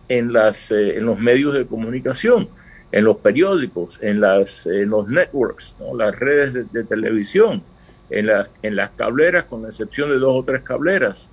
en, 0.09 0.33
las, 0.33 0.71
eh, 0.71 0.97
en 0.97 1.07
los 1.07 1.19
medios 1.19 1.55
de 1.55 1.67
comunicación, 1.67 2.49
en 2.93 3.05
los 3.05 3.19
periódicos, 3.19 3.99
en, 4.01 4.21
las, 4.21 4.67
en 4.67 4.91
los 4.91 5.09
networks, 5.09 5.75
las 5.95 6.19
redes 6.19 6.73
de, 6.73 6.85
televisión, 6.85 7.63
en, 8.11 8.27
las 8.27 8.49
en 8.63 8.77
las 8.77 8.91
cableras, 8.91 9.45
con 9.45 9.63
la 9.63 9.69
excepción 9.69 10.11
de 10.11 10.19
dos 10.19 10.35
o 10.35 10.45
tres 10.45 10.63
cableras, 10.63 11.31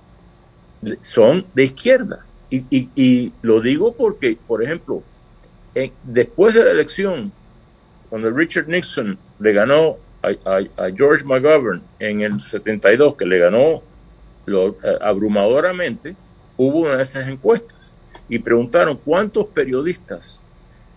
son 1.00 1.46
de 1.54 1.64
izquierda. 1.64 2.26
Y, 2.50 2.64
y, 2.70 3.32
lo 3.42 3.60
digo 3.60 3.94
porque, 3.94 4.36
por 4.46 4.62
ejemplo, 4.62 5.02
después 6.04 6.54
de 6.54 6.64
la 6.64 6.70
elección, 6.70 7.32
cuando 8.08 8.30
Richard 8.30 8.68
Nixon 8.68 9.18
le 9.40 9.52
ganó 9.52 9.96
a, 10.44 10.84
a, 10.84 10.90
George 10.90 11.24
McGovern 11.24 11.82
en 11.98 12.20
el 12.20 12.40
72, 12.40 13.16
que 13.16 13.24
le 13.24 13.38
ganó 13.38 13.82
lo, 14.44 14.70
eh, 14.70 14.98
abrumadoramente, 15.00 16.16
hubo 16.56 16.80
una 16.80 16.96
de 16.96 17.02
esas 17.02 17.28
encuestas 17.28 17.92
y 18.28 18.38
preguntaron 18.38 18.98
cuántos 19.04 19.46
periodistas, 19.46 20.40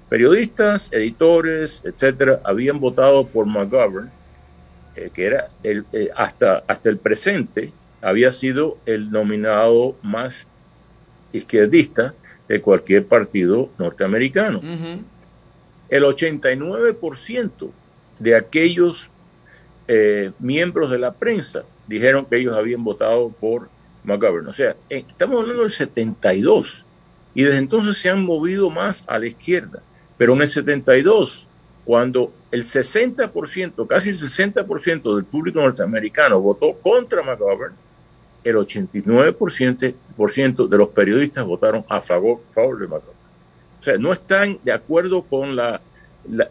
periodistas, 0.08 0.92
editores, 0.92 1.82
etcétera, 1.84 2.42
habían 2.44 2.80
votado 2.80 3.28
por 3.28 3.46
McGovern, 3.46 4.10
eh, 4.96 5.12
que 5.14 5.26
era 5.26 5.50
el, 5.64 5.86
eh, 5.94 6.10
hasta, 6.16 6.64
hasta 6.68 6.90
el 6.90 6.98
presente 6.98 7.72
había 8.02 8.32
sido 8.34 8.78
el 8.86 9.12
nominado 9.12 9.96
más 10.02 10.48
izquierdista 11.32 12.14
de 12.48 12.62
cualquier 12.62 13.06
partido 13.06 13.70
norteamericano. 13.78 14.62
El 15.90 16.04
89% 16.04 17.72
de 18.20 18.36
aquellos 18.36 19.10
eh, 19.92 20.34
miembros 20.38 20.92
de 20.92 21.00
la 21.00 21.14
prensa 21.14 21.64
dijeron 21.88 22.28
que 22.28 22.38
ellos 22.38 22.56
habían 22.56 22.84
votado 22.84 23.30
por 23.30 23.70
McGovern. 24.04 24.48
O 24.48 24.54
sea, 24.54 24.76
eh, 24.88 25.04
estamos 25.08 25.42
hablando 25.42 25.64
del 25.64 25.72
72 25.72 26.86
y 27.34 27.42
desde 27.42 27.58
entonces 27.58 27.98
se 27.98 28.08
han 28.08 28.24
movido 28.24 28.70
más 28.70 29.04
a 29.08 29.18
la 29.18 29.26
izquierda. 29.26 29.82
Pero 30.16 30.34
en 30.34 30.42
el 30.42 30.48
72, 30.48 31.48
cuando 31.86 32.32
el 32.52 32.66
60%, 32.66 33.88
casi 33.88 34.10
el 34.10 34.20
60% 34.20 35.16
del 35.16 35.26
público 35.26 35.60
norteamericano 35.60 36.40
votó 36.40 36.74
contra 36.74 37.24
McGovern, 37.24 37.74
el 38.44 38.58
89% 38.58 40.68
de 40.68 40.78
los 40.78 40.90
periodistas 40.90 41.44
votaron 41.46 41.84
a 41.90 42.00
favor, 42.00 42.42
favor 42.54 42.78
de 42.78 42.86
McGovern. 42.86 43.18
O 43.80 43.84
sea, 43.84 43.98
no 43.98 44.14
están 44.14 44.60
de 44.64 44.72
acuerdo 44.72 45.24
con 45.24 45.56
la, 45.56 45.82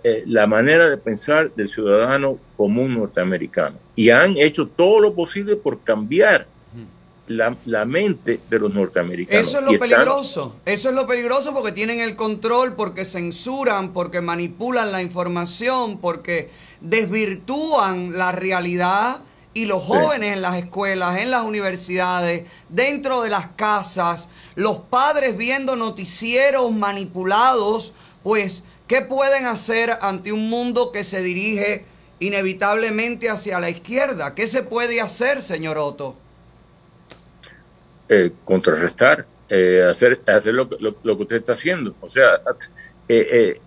eh, 0.02 0.24
la, 0.26 0.46
manera 0.46 0.88
de 0.88 0.96
pensar 0.96 1.52
del 1.54 1.68
ciudadano 1.68 2.38
común 2.56 2.94
norteamericano. 2.98 3.76
Y 3.94 4.10
han 4.10 4.36
hecho 4.36 4.66
todo 4.66 5.00
lo 5.00 5.14
posible 5.14 5.56
por 5.56 5.80
cambiar 5.80 6.46
la, 7.28 7.56
la, 7.64 7.84
mente 7.84 8.40
de 8.48 8.58
los 8.58 8.72
norteamericanos. 8.74 9.46
Eso 9.46 9.58
es 9.58 9.64
lo 9.64 9.78
peligroso. 9.78 10.56
Eso 10.64 10.88
es 10.88 10.94
lo 10.94 11.06
peligroso 11.06 11.52
porque 11.52 11.72
tienen 11.72 12.00
el 12.00 12.16
control, 12.16 12.74
porque 12.74 13.04
censuran, 13.04 13.92
porque 13.92 14.20
manipulan 14.20 14.90
la 14.90 15.02
información, 15.02 15.98
porque 15.98 16.50
desvirtúan 16.80 18.16
la 18.16 18.32
realidad 18.32 19.18
y 19.54 19.64
los 19.66 19.82
jóvenes 19.82 20.34
en 20.34 20.42
las 20.42 20.56
escuelas, 20.56 21.18
en 21.18 21.30
las 21.30 21.42
universidades, 21.42 22.44
dentro 22.68 23.22
de 23.22 23.30
las 23.30 23.48
casas, 23.48 24.28
los 24.54 24.78
padres 24.78 25.36
viendo 25.36 25.76
noticieros 25.76 26.72
manipulados, 26.72 27.92
pues, 28.22 28.62
¿qué 28.88 29.02
pueden 29.02 29.46
hacer 29.46 29.98
ante 30.00 30.32
un 30.32 30.48
mundo 30.48 30.90
que 30.90 31.04
se 31.04 31.22
dirige 31.22 31.84
inevitablemente 32.18 33.30
hacia 33.30 33.60
la 33.60 33.70
izquierda? 33.70 34.34
¿Qué 34.34 34.46
se 34.46 34.62
puede 34.62 35.00
hacer, 35.00 35.42
señor 35.42 35.78
Otto? 35.78 36.16
Eh, 38.08 38.32
contrarrestar, 38.44 39.26
eh, 39.48 39.86
hacer, 39.88 40.20
hacer 40.26 40.54
lo, 40.54 40.68
lo, 40.80 41.16
que 41.16 41.22
usted 41.22 41.36
está 41.36 41.52
haciendo. 41.52 41.94
O 42.00 42.08
sea, 42.08 42.40
eh, 43.08 43.60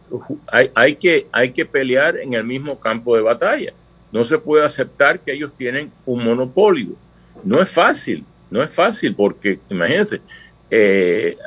hay, 0.47 0.71
hay, 0.73 0.95
que, 0.95 1.27
hay 1.31 1.51
que 1.51 1.65
pelear 1.65 2.17
en 2.17 2.33
el 2.33 2.43
mismo 2.43 2.79
campo 2.79 3.15
de 3.15 3.21
batalla. 3.21 3.71
No 4.11 4.23
se 4.23 4.37
puede 4.37 4.65
aceptar 4.65 5.19
que 5.19 5.31
ellos 5.31 5.53
tienen 5.55 5.91
un 6.05 6.23
monopolio. 6.23 6.95
No 7.43 7.61
es 7.61 7.69
fácil, 7.69 8.25
no 8.49 8.61
es 8.61 8.69
fácil 8.69 9.15
porque, 9.15 9.59
imagínense, 9.69 10.21
eh, 10.69 11.37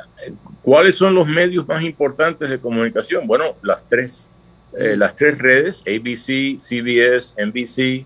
¿cuáles 0.65 0.95
son 0.95 1.13
los 1.13 1.27
medios 1.27 1.67
más 1.67 1.83
importantes 1.83 2.49
de 2.49 2.59
comunicación? 2.59 3.27
Bueno, 3.27 3.55
las 3.61 3.87
tres, 3.87 4.31
eh, 4.73 4.95
las 4.97 5.15
tres 5.15 5.37
redes, 5.37 5.81
ABC, 5.81 6.57
CBS, 6.59 7.35
NBC, 7.37 8.05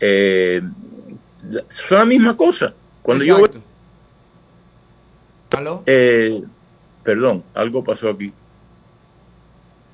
eh, 0.00 0.62
son 1.68 1.98
la 1.98 2.04
misma 2.06 2.36
cosa. 2.36 2.72
Cuando 3.02 3.24
yo... 3.24 3.44
¿Aló? 5.50 5.84
perdón, 7.04 7.44
algo 7.52 7.84
pasó 7.84 8.08
aquí. 8.08 8.32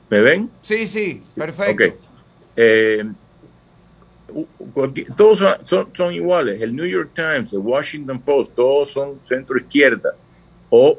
¿Me 0.09 0.21
ven? 0.21 0.49
Sí, 0.63 0.87
sí, 0.87 1.21
perfecto. 1.35 1.85
Ok 1.85 1.95
todos 5.17 5.39
son, 5.65 5.89
son, 5.95 6.13
iguales. 6.13 6.61
El 6.61 6.75
New 6.75 6.87
York 6.87 7.11
Times, 7.15 7.53
el 7.53 7.61
Washington 7.61 8.21
Post, 8.21 8.55
todos 8.55 8.91
son 8.91 9.19
centro 9.25 9.57
izquierda 9.57 10.15
o 10.71 10.99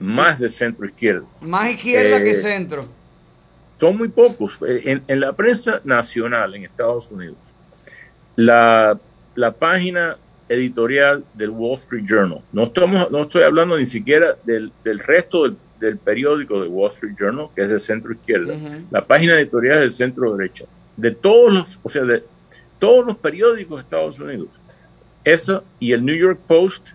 más 0.00 0.40
de 0.40 0.48
centro 0.48 0.86
izquierda. 0.86 1.26
Más 1.40 1.70
izquierda 1.70 2.24
que 2.24 2.30
eh, 2.30 2.34
centro. 2.34 2.84
Son 3.78 3.96
muy 3.96 4.08
pocos. 4.08 4.58
Eh, 4.66 5.00
en, 5.06 5.20
la 5.20 5.32
prensa 5.32 5.80
nacional 5.84 6.54
en 6.54 6.64
Estados 6.64 7.10
Unidos, 7.10 7.36
la, 8.34 8.98
la, 9.34 9.52
página 9.52 10.16
editorial 10.48 11.24
del 11.34 11.50
Wall 11.50 11.78
Street 11.78 12.04
Journal, 12.04 12.40
no, 12.52 12.64
estamos, 12.64 13.10
no 13.10 13.22
estoy 13.22 13.42
hablando 13.42 13.76
ni 13.78 13.86
siquiera 13.86 14.34
del, 14.44 14.72
del 14.82 14.98
resto 14.98 15.44
del, 15.44 15.56
del, 15.78 15.98
periódico 15.98 16.60
del 16.60 16.70
Wall 16.70 16.90
Street 16.92 17.14
Journal, 17.18 17.48
que 17.54 17.62
es 17.62 17.68
de 17.68 17.78
centro 17.78 18.12
izquierda, 18.12 18.54
la 18.90 19.04
página 19.04 19.38
editorial 19.38 19.76
es 19.76 19.82
del 19.82 19.92
centro 19.92 20.36
derecha 20.36 20.64
de 21.00 21.10
todos 21.12 21.52
los, 21.52 21.78
o 21.82 21.88
sea, 21.88 22.02
de 22.02 22.22
todos 22.78 23.06
los 23.06 23.16
periódicos 23.16 23.78
de 23.78 23.82
Estados 23.82 24.18
Unidos. 24.18 24.48
Eso 25.24 25.64
y 25.78 25.92
el 25.92 26.04
New 26.04 26.16
York 26.16 26.38
Post 26.46 26.88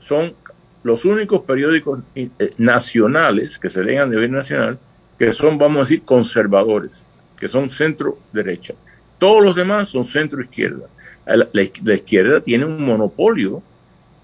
son 0.00 0.34
los 0.82 1.04
únicos 1.04 1.42
periódicos 1.42 2.00
eh, 2.14 2.30
nacionales 2.58 3.58
que 3.58 3.70
se 3.70 3.84
leen 3.84 4.00
a 4.00 4.06
nivel 4.06 4.32
nacional 4.32 4.78
que 5.18 5.32
son, 5.32 5.58
vamos 5.58 5.76
a 5.76 5.80
decir, 5.82 6.02
conservadores, 6.02 7.04
que 7.38 7.48
son 7.48 7.70
centro 7.70 8.18
derecha. 8.32 8.74
Todos 9.18 9.44
los 9.44 9.54
demás 9.54 9.88
son 9.88 10.04
centro 10.04 10.40
izquierda. 10.40 10.88
La, 11.24 11.48
la 11.52 11.94
izquierda 11.94 12.40
tiene 12.40 12.64
un 12.64 12.84
monopolio 12.84 13.62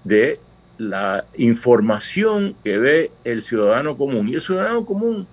de 0.03 0.39
la 0.77 1.25
información 1.37 2.55
que 2.63 2.77
ve 2.77 3.11
el 3.23 3.41
ciudadano 3.41 3.95
común. 3.95 4.27
Y 4.27 4.35
el 4.35 4.41
ciudadano 4.41 4.85
común 4.85 5.25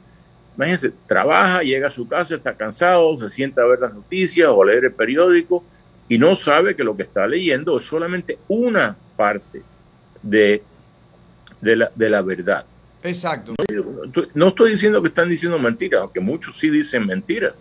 Imagínense, 0.56 0.90
trabaja, 1.06 1.62
llega 1.62 1.88
a 1.88 1.90
su 1.90 2.08
casa, 2.08 2.34
está 2.34 2.54
cansado, 2.54 3.18
se 3.18 3.28
sienta 3.28 3.60
a 3.60 3.66
ver 3.66 3.78
las 3.78 3.92
noticias 3.92 4.48
o 4.48 4.62
a 4.62 4.66
leer 4.66 4.86
el 4.86 4.92
periódico 4.92 5.62
y 6.08 6.18
no 6.18 6.34
sabe 6.34 6.74
que 6.74 6.82
lo 6.82 6.96
que 6.96 7.02
está 7.02 7.26
leyendo 7.26 7.78
es 7.78 7.84
solamente 7.84 8.38
una 8.48 8.96
parte 9.16 9.62
de, 10.22 10.62
de, 11.60 11.76
la, 11.76 11.90
de 11.94 12.10
la 12.10 12.22
verdad. 12.22 12.64
Exacto. 13.02 13.54
No, 14.34 14.48
estoy 14.48 14.72
diciendo 14.72 15.00
que 15.00 15.08
están 15.08 15.28
diciendo 15.28 15.58
mentiras, 15.58 16.02
aunque 16.02 16.20
muchos 16.20 16.58
sí 16.58 16.70
dicen 16.70 17.06
mentiras. 17.06 17.54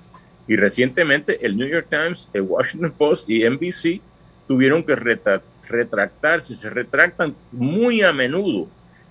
Y 0.48 0.56
recientemente 0.56 1.46
el 1.46 1.58
New 1.58 1.68
York 1.68 1.88
Times, 1.90 2.30
el 2.34 2.44
Washington 2.44 2.94
Post 2.98 3.30
y 3.30 3.48
NBC 3.48 4.02
tuvieron 4.48 4.84
que 4.84 4.96
retractarse, 4.96 6.56
se 6.56 6.70
retractan 6.70 7.36
muy 7.52 8.04
a 8.04 8.14
menudo 8.14 8.68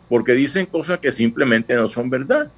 porque 0.08 0.32
dicen 0.32 0.66
cosas 0.66 1.00
que 1.00 1.10
simplemente 1.10 1.74
no 1.74 1.88
son 1.88 2.08
verdad 2.08 2.50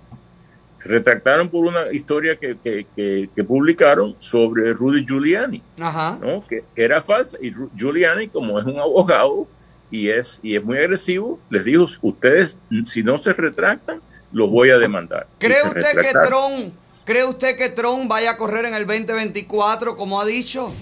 retractaron 0.87 1.49
por 1.49 1.67
una 1.67 1.93
historia 1.93 2.37
que, 2.37 2.57
que, 2.63 3.45
publicaron 3.45 4.17
sobre 4.21 4.73
Rudy 4.73 5.05
Giuliani, 5.05 5.63
¿no? 5.79 6.45
que, 6.49 6.65
era 6.75 7.03
falsa. 7.03 7.37
Y 7.41 7.53
Giuliani, 7.77 8.29
como 8.29 8.59
es 8.59 8.65
un 8.65 8.79
abogado 8.79 9.47
y 9.91 10.09
es, 10.09 10.41
y 10.43 10.57
es 10.57 10.65
muy 10.65 10.79
agresivo, 10.79 11.39
les 11.51 11.65
dijo, 11.65 11.87
ustedes 12.03 12.57
si 12.87 13.03
no 13.03 13.19
se 13.19 13.33
retractan, 13.33 14.01
los 14.33 14.51
voy 14.51 14.71
a 14.71 14.79
demandar. 14.79 15.27
¿Cree 15.39 15.63
usted 15.63 15.97
que 16.01 16.13
Trump, 16.13 16.75
cree 17.05 17.25
usted 17.25 17.57
que 17.57 17.69
Trump 17.69 18.09
vaya 18.09 18.33
a 18.33 18.37
correr 18.37 18.65
en 18.65 18.75
el 18.75 18.87
2024, 18.87 19.97
como 19.97 20.21
ha 20.21 20.25
dicho, 20.25 20.73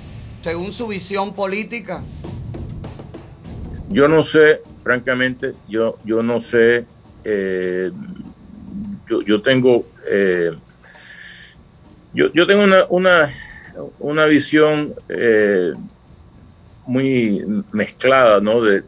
según 0.42 0.72
su 0.72 0.88
visión 0.88 1.34
política? 1.34 2.02
Yo 3.90 4.08
no 4.08 4.24
sé, 4.24 4.60
francamente, 4.82 5.54
yo, 5.68 5.98
yo 6.04 6.22
no 6.22 6.40
sé. 6.40 6.84
Eh, 7.24 7.90
yo, 9.08 9.22
yo 9.22 9.40
tengo 9.40 9.86
eh, 10.06 10.52
yo, 12.12 12.32
yo, 12.32 12.46
tengo 12.46 12.62
una, 12.62 12.84
una, 12.88 13.30
una 13.98 14.24
visión 14.26 14.94
eh, 15.08 15.72
muy 16.86 17.44
mezclada, 17.72 18.40
¿no? 18.40 18.60
De, 18.60 18.84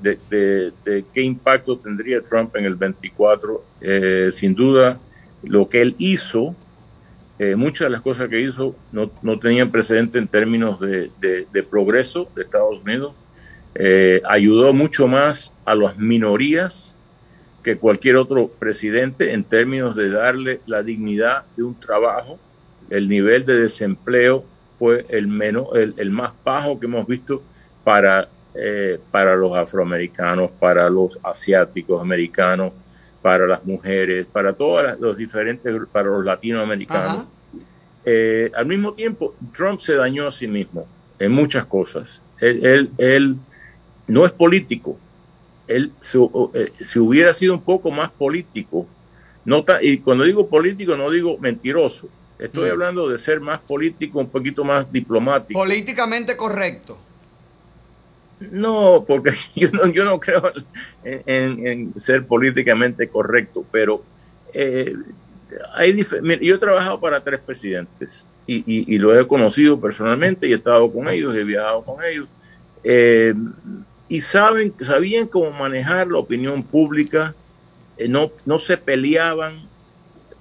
qué 1.14 1.22
impacto 1.22 1.78
tendría 1.78 2.22
Trump 2.22 2.54
en 2.56 2.64
el 2.64 2.74
24. 2.74 3.64
Eh, 3.80 4.30
sin 4.32 4.54
duda, 4.54 4.98
lo 5.42 5.68
que 5.68 5.82
él 5.82 5.94
hizo, 5.98 6.54
eh, 7.38 7.54
muchas 7.56 7.86
de 7.86 7.90
las 7.90 8.02
cosas 8.02 8.28
que 8.28 8.40
hizo 8.40 8.74
no, 8.92 9.10
no 9.22 9.38
tenían 9.38 9.70
precedente 9.70 10.18
en 10.18 10.28
términos 10.28 10.80
de, 10.80 11.66
progreso 11.70 12.28
de 12.34 12.42
Estados 12.42 12.80
Unidos. 12.80 13.22
Eh, 13.74 14.22
ayudó 14.28 14.72
mucho 14.72 15.06
más 15.06 15.52
a 15.64 15.74
las 15.74 15.98
minorías 15.98 16.94
que 17.62 17.76
cualquier 17.76 18.16
otro 18.16 18.48
presidente 18.48 19.32
en 19.32 19.44
términos 19.44 19.96
de 19.96 20.08
darle 20.08 20.60
la 20.66 20.82
dignidad 20.82 21.44
de 21.56 21.64
un 21.64 21.78
trabajo. 21.78 22.38
El 22.88 23.08
nivel 23.08 23.44
de 23.44 23.60
desempleo 23.60 24.44
fue 24.78 25.04
el, 25.08 25.26
menos, 25.26 25.68
el, 25.74 25.94
el 25.96 26.10
más 26.10 26.32
bajo 26.44 26.78
que 26.78 26.86
hemos 26.86 27.06
visto 27.06 27.42
para, 27.86 28.28
eh, 28.52 28.98
para 29.12 29.36
los 29.36 29.56
afroamericanos, 29.56 30.50
para 30.58 30.90
los 30.90 31.20
asiáticos 31.22 32.02
americanos, 32.02 32.72
para 33.22 33.46
las 33.46 33.64
mujeres, 33.64 34.26
para 34.26 34.52
todos 34.54 34.98
los 34.98 35.16
diferentes, 35.16 35.72
para 35.92 36.08
los 36.08 36.24
latinoamericanos. 36.24 37.26
Eh, 38.04 38.50
al 38.56 38.66
mismo 38.66 38.92
tiempo, 38.94 39.36
Trump 39.54 39.78
se 39.78 39.94
dañó 39.94 40.26
a 40.26 40.32
sí 40.32 40.48
mismo 40.48 40.88
en 41.20 41.30
muchas 41.30 41.64
cosas. 41.66 42.20
Él, 42.40 42.90
él, 42.98 43.36
no 44.08 44.26
es 44.26 44.32
político. 44.32 44.98
Él, 45.68 45.92
eh, 46.54 46.72
si 46.80 46.98
hubiera 46.98 47.34
sido 47.34 47.54
un 47.54 47.62
poco 47.62 47.92
más 47.92 48.10
político, 48.10 48.88
no 49.44 49.64
y 49.80 49.98
cuando 49.98 50.24
digo 50.24 50.48
político 50.48 50.96
no 50.96 51.08
digo 51.08 51.38
mentiroso, 51.38 52.08
estoy 52.36 52.68
mm. 52.68 52.72
hablando 52.72 53.08
de 53.08 53.18
ser 53.18 53.38
más 53.38 53.60
político, 53.60 54.18
un 54.18 54.28
poquito 54.28 54.64
más 54.64 54.90
diplomático. 54.90 55.60
Políticamente 55.60 56.36
correcto. 56.36 57.05
No, 58.40 59.04
porque 59.06 59.32
yo 59.56 59.70
no, 59.70 59.86
yo 59.86 60.04
no 60.04 60.20
creo 60.20 60.52
en, 61.04 61.92
ser 61.98 62.26
políticamente 62.26 63.08
correcto, 63.08 63.64
pero 63.70 64.02
eh, 64.52 64.94
hay 65.74 65.96
yo 66.40 66.54
he 66.54 66.58
trabajado 66.58 67.00
para 67.00 67.22
tres 67.22 67.40
presidentes 67.40 68.26
y, 68.46 68.94
y, 68.94 68.98
lo 68.98 69.18
he 69.18 69.26
conocido 69.26 69.80
personalmente 69.80 70.46
y 70.46 70.52
he 70.52 70.56
estado 70.56 70.90
con 70.92 71.08
ellos, 71.08 71.34
he 71.34 71.42
viajado 71.42 71.82
con 71.82 72.04
ellos, 72.04 72.28
eh, 72.84 73.34
y 74.08 74.20
saben, 74.20 74.72
sabían 74.82 75.26
cómo 75.26 75.50
manejar 75.50 76.06
la 76.06 76.18
opinión 76.18 76.62
pública, 76.62 77.34
eh, 77.98 78.06
no, 78.06 78.30
no 78.44 78.60
se 78.60 78.76
peleaban 78.76 79.62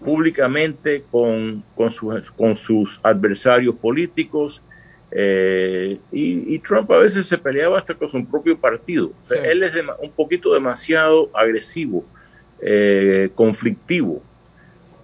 públicamente 0.03 1.03
con, 1.09 1.63
con 1.75 2.55
sus 2.55 2.99
adversarios 3.01 3.73
políticos, 3.73 4.61
eh, 5.17 5.97
y, 6.11 6.59
Trump 6.59 6.91
a 6.91 6.97
veces 6.97 7.25
se 7.25 7.37
peleaba 7.37 7.77
hasta 7.77 7.93
con 7.93 8.09
su 8.09 8.25
propio 8.25 8.57
partido. 8.59 9.11
Él 9.45 9.63
es 9.63 9.71
un 10.01 10.11
poquito 10.11 10.53
demasiado 10.53 11.29
agresivo, 11.33 12.03
eh, 12.59 13.29
conflictivo. 13.33 14.21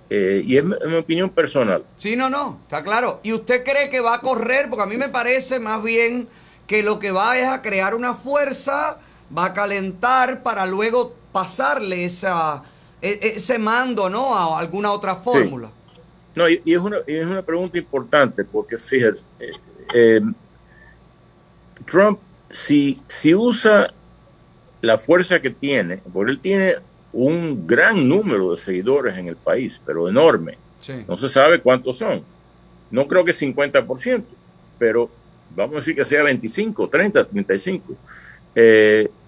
Eh, 0.10 0.44
y 0.46 0.58
es, 0.58 0.66
mi 0.66 0.96
opinión 0.98 1.30
personal. 1.30 1.86
Sí, 1.98 2.18
no, 2.18 2.30
no, 2.30 2.60
está 2.64 2.84
claro. 2.84 3.22
¿Y 3.24 3.32
usted 3.32 3.64
cree 3.64 3.90
que 3.90 4.02
va 4.02 4.16
a 4.16 4.20
correr? 4.20 4.68
Porque 4.70 4.84
a 4.84 4.86
mí 4.86 4.98
me 4.98 5.08
parece 5.08 5.62
más 5.62 5.82
bien 5.82 6.28
que 6.68 6.84
lo 6.84 7.00
que 7.00 7.12
va 7.12 7.38
es 7.38 7.48
a 7.48 7.62
crear 7.62 7.96
una 7.96 8.14
fuerza, 8.14 9.00
va 9.36 9.46
a 9.46 9.54
calentar 9.54 10.44
para 10.44 10.66
luego 10.66 11.16
pasarle 11.32 12.04
esa, 12.04 12.64
e, 13.02 13.18
ese 13.22 13.58
mando, 13.58 14.10
¿no? 14.10 14.36
A 14.36 14.60
alguna 14.60 14.92
otra 14.92 15.16
fórmula. 15.16 15.72
No, 16.36 16.50
y, 16.50 16.62
es, 16.66 16.80
una, 16.80 16.98
y 17.08 17.16
es 17.16 17.26
una 17.26 17.42
pregunta 17.42 17.78
importante 17.78 18.44
porque 18.44 18.78
fíjate, 18.78 19.22
eh, 19.94 20.22
Trump, 21.86 22.20
si, 22.50 23.02
si 23.08 23.36
usa 23.36 23.94
la 24.82 24.98
fuerza 24.98 25.40
que 25.40 25.50
tiene, 25.50 26.00
porque 26.12 26.32
él 26.32 26.40
tiene 26.40 26.76
un 27.14 27.68
gran 27.68 28.08
número 28.08 28.52
de 28.52 28.58
seguidores 28.58 29.18
en 29.18 29.28
el 29.28 29.36
país, 29.36 29.82
pero 29.86 30.08
enorme. 30.08 30.58
No 31.08 31.18
se 31.18 31.30
sabe 31.30 31.60
cuántos 31.60 31.98
son. 31.98 32.24
No 32.90 33.08
creo 33.08 33.24
que 33.24 33.34
50%, 33.34 34.24
pero 34.80 35.10
vamos 35.56 35.76
a 35.76 35.80
decir 35.80 35.96
que 35.96 36.04
sea 36.04 36.24
25, 36.24 36.90
30, 36.90 37.26
35. 37.26 37.96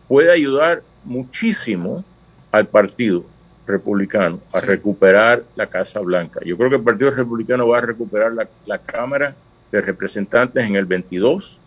puede 0.08 0.32
ayudar 0.32 0.82
muchísimo 1.04 2.04
al 2.52 2.68
partido 2.68 3.24
republicano 3.66 4.40
a 4.52 4.60
recuperar 4.60 5.44
la 5.56 5.68
Casa 5.68 6.00
Blanca. 6.00 6.42
Yo 6.44 6.58
creo 6.58 6.70
que 6.70 6.76
el 6.78 6.84
Partido 6.84 7.12
Republicano 7.12 7.68
va 7.68 7.78
a 7.78 7.82
recuperar 7.82 8.34
la, 8.34 8.48
la 8.66 8.78
Cámara 8.80 9.36
de 9.74 9.82
representantes 9.82 10.64
en 10.64 10.76
el 10.76 10.86
22. 10.86 11.58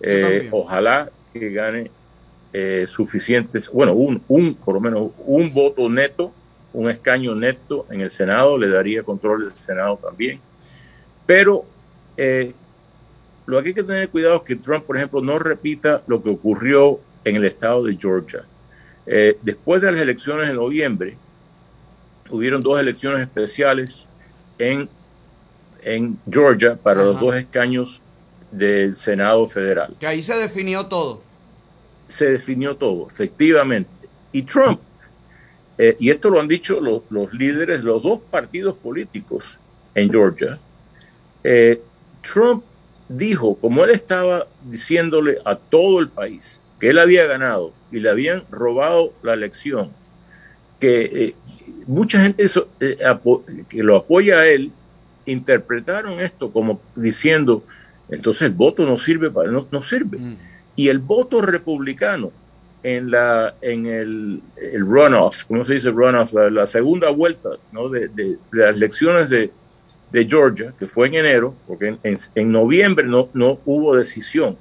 Eh, 0.00 0.48
ojalá 0.50 1.08
que 1.32 1.50
gane 1.50 1.90
eh, 2.52 2.86
suficientes, 2.88 3.70
bueno, 3.70 3.94
un, 3.94 4.20
un, 4.26 4.56
por 4.56 4.74
lo 4.74 4.80
menos 4.80 5.12
un 5.18 5.54
voto 5.54 5.88
neto, 5.88 6.32
un 6.72 6.90
escaño 6.90 7.36
neto 7.36 7.86
en 7.90 8.00
el 8.00 8.10
Senado, 8.10 8.58
le 8.58 8.68
daría 8.68 9.04
control 9.04 9.42
del 9.42 9.52
Senado 9.52 9.96
también. 10.02 10.40
Pero 11.26 11.64
eh, 12.16 12.52
lo 13.46 13.62
que 13.62 13.68
hay 13.68 13.74
que 13.74 13.84
tener 13.84 14.08
cuidado 14.08 14.36
es 14.38 14.42
que 14.42 14.56
Trump, 14.56 14.84
por 14.84 14.96
ejemplo, 14.96 15.20
no 15.20 15.38
repita 15.38 16.02
lo 16.08 16.20
que 16.24 16.30
ocurrió 16.30 16.98
en 17.22 17.36
el 17.36 17.44
estado 17.44 17.84
de 17.84 17.96
Georgia. 17.96 18.44
después 19.42 19.80
de 19.80 19.92
las 19.92 20.00
elecciones 20.00 20.48
de 20.48 20.54
noviembre, 20.54 21.16
hubieron 22.30 22.62
dos 22.62 22.80
elecciones 22.80 23.22
especiales 23.22 24.08
en 24.58 24.88
en 25.84 26.18
Georgia 26.30 26.76
para 26.76 27.04
los 27.04 27.20
dos 27.20 27.34
escaños 27.36 28.00
del 28.50 28.96
Senado 28.96 29.46
federal. 29.48 29.94
Que 30.00 30.06
ahí 30.06 30.22
se 30.22 30.34
definió 30.36 30.86
todo. 30.86 31.22
Se 32.08 32.26
definió 32.26 32.76
todo, 32.76 33.06
efectivamente. 33.08 33.90
Y 34.32 34.42
Trump, 34.42 34.80
eh, 35.78 35.96
y 35.98 36.10
esto 36.10 36.30
lo 36.30 36.40
han 36.40 36.48
dicho 36.48 36.80
los, 36.80 37.32
líderes 37.32 37.78
de 37.78 37.84
los 37.84 38.02
dos 38.02 38.20
partidos 38.30 38.76
políticos 38.76 39.58
en 39.94 40.10
Georgia, 40.10 40.58
eh, 41.42 41.80
Trump 42.22 42.64
dijo, 43.08 43.56
como 43.56 43.84
él 43.84 43.90
estaba 43.90 44.46
diciéndole 44.64 45.38
a 45.44 45.56
todo 45.56 46.00
el 46.00 46.08
país 46.08 46.60
que 46.80 46.90
él 46.90 46.98
había 46.98 47.26
ganado 47.26 47.72
y 47.92 48.00
le 48.00 48.10
habían 48.10 48.44
robado 48.50 49.12
la 49.22 49.34
elección, 49.34 49.92
que 50.80 51.04
eh, 51.04 51.34
mucha 51.86 52.20
gente 52.22 52.46
que 53.68 53.82
lo 53.82 53.96
apoya 53.96 54.40
a 54.40 54.46
él 54.46 54.72
interpretaron 55.26 56.20
esto 56.20 56.50
como 56.52 56.80
diciendo, 56.94 57.64
entonces 58.08 58.42
el 58.42 58.52
voto 58.52 58.84
no 58.84 58.98
sirve 58.98 59.30
para, 59.30 59.50
no, 59.50 59.66
no 59.70 59.82
sirve. 59.82 60.18
Mm. 60.18 60.36
Y 60.76 60.88
el 60.88 60.98
voto 60.98 61.40
republicano 61.40 62.32
en, 62.82 63.10
la, 63.10 63.54
en 63.62 63.86
el, 63.86 64.42
el 64.56 64.80
runoff, 64.80 65.44
¿cómo 65.44 65.64
se 65.64 65.74
dice 65.74 65.90
runoff? 65.90 66.32
La, 66.32 66.66
segunda 66.66 67.10
vuelta 67.10 67.50
¿no? 67.72 67.88
de, 67.88 68.08
de, 68.08 68.36
las 68.52 68.74
elecciones 68.74 69.30
de, 69.30 69.50
de, 70.12 70.26
Georgia, 70.26 70.74
que 70.78 70.86
fue 70.86 71.08
en 71.08 71.14
enero, 71.14 71.54
porque 71.66 71.96
en, 72.02 72.18
en, 72.34 72.52
noviembre 72.52 73.06
no, 73.06 73.28
no 73.32 73.58
hubo 73.64 73.96
decisión, 73.96 74.56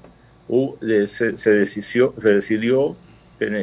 se, 1.08 1.38
se, 1.38 1.52
decidió, 1.52 2.14
se 2.22 2.30
decidió 2.30 2.96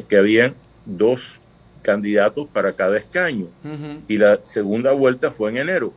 que 0.09 0.17
habían 0.17 0.55
dos 0.85 1.41
candidatos 1.83 2.49
para 2.49 2.73
cada 2.73 2.99
escaño. 2.99 3.47
Y 4.09 4.19
la 4.19 4.41
segunda 4.45 4.93
vuelta 4.93 5.31
fue 5.31 5.51
en 5.51 5.59
enero. 5.59 5.93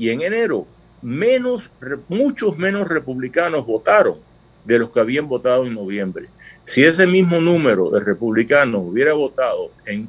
Y 0.00 0.08
en 0.08 0.22
enero, 0.22 0.66
menos, 1.02 1.68
muchos 2.08 2.56
menos 2.56 2.88
republicanos 2.88 3.66
votaron 3.66 4.16
de 4.64 4.78
los 4.78 4.88
que 4.88 5.00
habían 5.00 5.28
votado 5.28 5.66
en 5.66 5.74
noviembre. 5.74 6.28
Si 6.64 6.82
ese 6.82 7.06
mismo 7.06 7.38
número 7.38 7.90
de 7.90 8.00
republicanos 8.00 8.80
hubiera 8.82 9.12
votado 9.12 9.70
en 9.84 10.08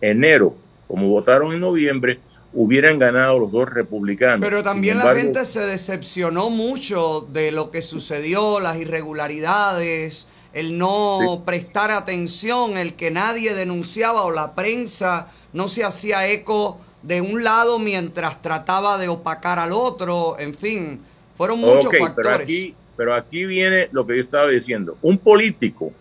enero, 0.00 0.54
como 0.86 1.08
votaron 1.08 1.52
en 1.52 1.58
noviembre, 1.58 2.20
hubieran 2.52 2.96
ganado 3.00 3.40
los 3.40 3.50
dos 3.50 3.68
republicanos. 3.68 4.38
Pero 4.40 4.62
también 4.62 4.98
la 4.98 5.12
gente 5.16 5.44
se 5.46 5.66
decepcionó 5.66 6.48
mucho 6.48 7.26
de 7.32 7.50
lo 7.50 7.72
que 7.72 7.82
sucedió, 7.82 8.60
las 8.60 8.76
irregularidades, 8.76 10.28
el 10.52 10.78
no 10.78 11.42
prestar 11.44 11.90
atención, 11.90 12.76
el 12.76 12.94
que 12.94 13.10
nadie 13.10 13.52
denunciaba 13.52 14.22
o 14.22 14.30
la 14.30 14.54
prensa 14.54 15.32
no 15.52 15.66
se 15.66 15.82
hacía 15.82 16.28
eco 16.28 16.78
de 17.06 17.20
un 17.20 17.44
lado 17.44 17.78
mientras 17.78 18.40
trataba 18.40 18.96
de 18.98 19.08
opacar 19.08 19.58
al 19.58 19.72
otro, 19.72 20.36
en 20.38 20.54
fin, 20.54 21.00
fueron 21.36 21.60
muchos 21.60 21.92
factores. 21.96 22.14
Pero 22.14 22.30
aquí, 22.30 22.74
pero 22.96 23.14
aquí 23.14 23.44
viene 23.44 23.88
lo 23.92 24.06
que 24.06 24.16
yo 24.16 24.22
estaba 24.22 24.48
diciendo. 24.48 24.96
Un 25.02 25.18
político, 25.18 25.92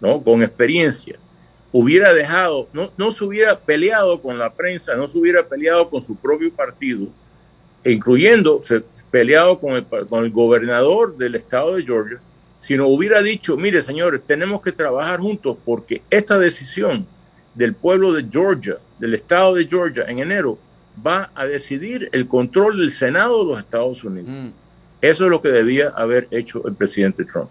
¿no? 0.00 0.22
Con 0.22 0.42
experiencia, 0.42 1.18
hubiera 1.70 2.14
dejado, 2.14 2.68
no, 2.72 2.90
no 2.96 3.12
se 3.12 3.24
hubiera 3.24 3.58
peleado 3.58 4.22
con 4.22 4.38
la 4.38 4.52
prensa, 4.52 4.94
no 4.94 5.06
se 5.06 5.18
hubiera 5.18 5.46
peleado 5.46 5.90
con 5.90 6.02
su 6.02 6.16
propio 6.16 6.50
partido, 6.50 7.08
incluyendo 7.84 8.62
se, 8.62 8.80
peleado 9.10 9.58
con 9.58 9.74
el, 9.74 9.84
con 9.84 10.24
el 10.24 10.30
gobernador 10.30 11.16
del 11.16 11.34
estado 11.34 11.76
de 11.76 11.84
Georgia, 11.84 12.20
sino 12.60 12.86
hubiera 12.86 13.20
dicho, 13.20 13.56
mire 13.58 13.82
señores, 13.82 14.22
tenemos 14.26 14.62
que 14.62 14.72
trabajar 14.72 15.20
juntos 15.20 15.58
porque 15.62 16.00
esta 16.08 16.38
decisión 16.38 17.06
del 17.54 17.74
pueblo 17.74 18.12
de 18.12 18.26
Georgia, 18.30 18.76
del 18.98 19.14
estado 19.14 19.54
de 19.54 19.66
Georgia 19.66 20.04
en 20.08 20.18
enero, 20.18 20.58
va 21.04 21.30
a 21.34 21.44
decidir 21.44 22.08
el 22.12 22.28
control 22.28 22.78
del 22.78 22.90
Senado 22.90 23.40
de 23.40 23.50
los 23.52 23.58
Estados 23.58 24.04
Unidos. 24.04 24.30
Mm. 24.30 24.48
Eso 25.00 25.24
es 25.24 25.30
lo 25.30 25.42
que 25.42 25.48
debía 25.48 25.88
haber 25.96 26.28
hecho 26.30 26.66
el 26.66 26.74
presidente 26.74 27.24
Trump. 27.24 27.50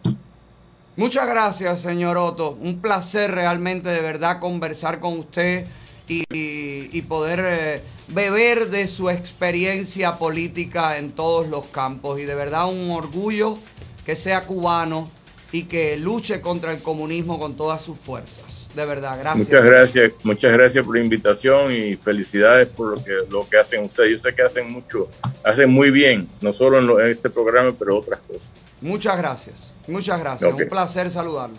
Muchas 0.95 1.27
gracias, 1.27 1.81
señor 1.81 2.17
Otto. 2.17 2.51
Un 2.51 2.81
placer 2.81 3.31
realmente 3.31 3.89
de 3.89 4.01
verdad 4.01 4.39
conversar 4.39 4.99
con 4.99 5.19
usted 5.19 5.65
y, 6.07 6.23
y 6.29 7.01
poder 7.03 7.41
eh, 7.43 7.81
beber 8.09 8.69
de 8.69 8.87
su 8.87 9.09
experiencia 9.09 10.17
política 10.17 10.97
en 10.97 11.11
todos 11.11 11.47
los 11.47 11.65
campos. 11.65 12.19
Y 12.19 12.23
de 12.23 12.35
verdad 12.35 12.69
un 12.69 12.91
orgullo 12.91 13.57
que 14.05 14.15
sea 14.15 14.45
cubano 14.45 15.09
y 15.51 15.63
que 15.63 15.97
luche 15.97 16.41
contra 16.41 16.71
el 16.71 16.81
comunismo 16.81 17.39
con 17.39 17.55
todas 17.55 17.81
sus 17.81 17.97
fuerzas. 17.97 18.60
De 18.75 18.85
verdad, 18.85 19.17
gracias. 19.19 19.47
Muchas 19.47 19.65
gracias, 19.65 20.11
muchas 20.23 20.53
gracias 20.53 20.85
por 20.85 20.95
la 20.95 21.03
invitación 21.03 21.71
y 21.71 21.95
felicidades 21.95 22.69
por 22.69 22.97
lo 22.97 23.03
que, 23.03 23.11
lo 23.29 23.47
que 23.49 23.57
hacen 23.57 23.83
ustedes. 23.83 24.11
Yo 24.11 24.19
sé 24.19 24.33
que 24.33 24.43
hacen 24.43 24.71
mucho, 24.71 25.09
hacen 25.43 25.69
muy 25.69 25.91
bien, 25.91 26.27
no 26.39 26.53
solo 26.53 26.79
en, 26.79 26.87
lo, 26.87 26.99
en 27.01 27.11
este 27.11 27.29
programa, 27.29 27.73
pero 27.77 27.97
otras 27.97 28.21
cosas. 28.21 28.51
Muchas 28.79 29.17
gracias, 29.17 29.71
muchas 29.87 30.19
gracias. 30.19 30.53
Okay. 30.53 30.63
Un 30.63 30.69
placer 30.69 31.11
saludarlo. 31.11 31.57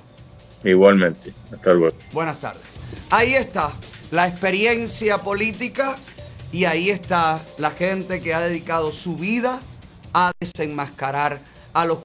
Igualmente, 0.65 1.33
hasta 1.53 1.75
luego. 1.75 1.97
Buenas 2.13 2.41
tardes. 2.41 2.79
Ahí 3.11 3.35
está 3.35 3.73
la 4.11 4.27
experiencia 4.29 5.19
política 5.19 5.97
y 6.51 6.65
ahí 6.65 6.91
está 6.91 7.41
la 7.59 7.71
gente 7.71 8.23
que 8.23 8.33
ha 8.33 8.41
dedicado 8.41 8.93
su 8.93 9.17
vida 9.17 9.61
a 10.15 10.33
desenmascarar 10.41 11.41
a 11.73 11.85
los 11.85 11.99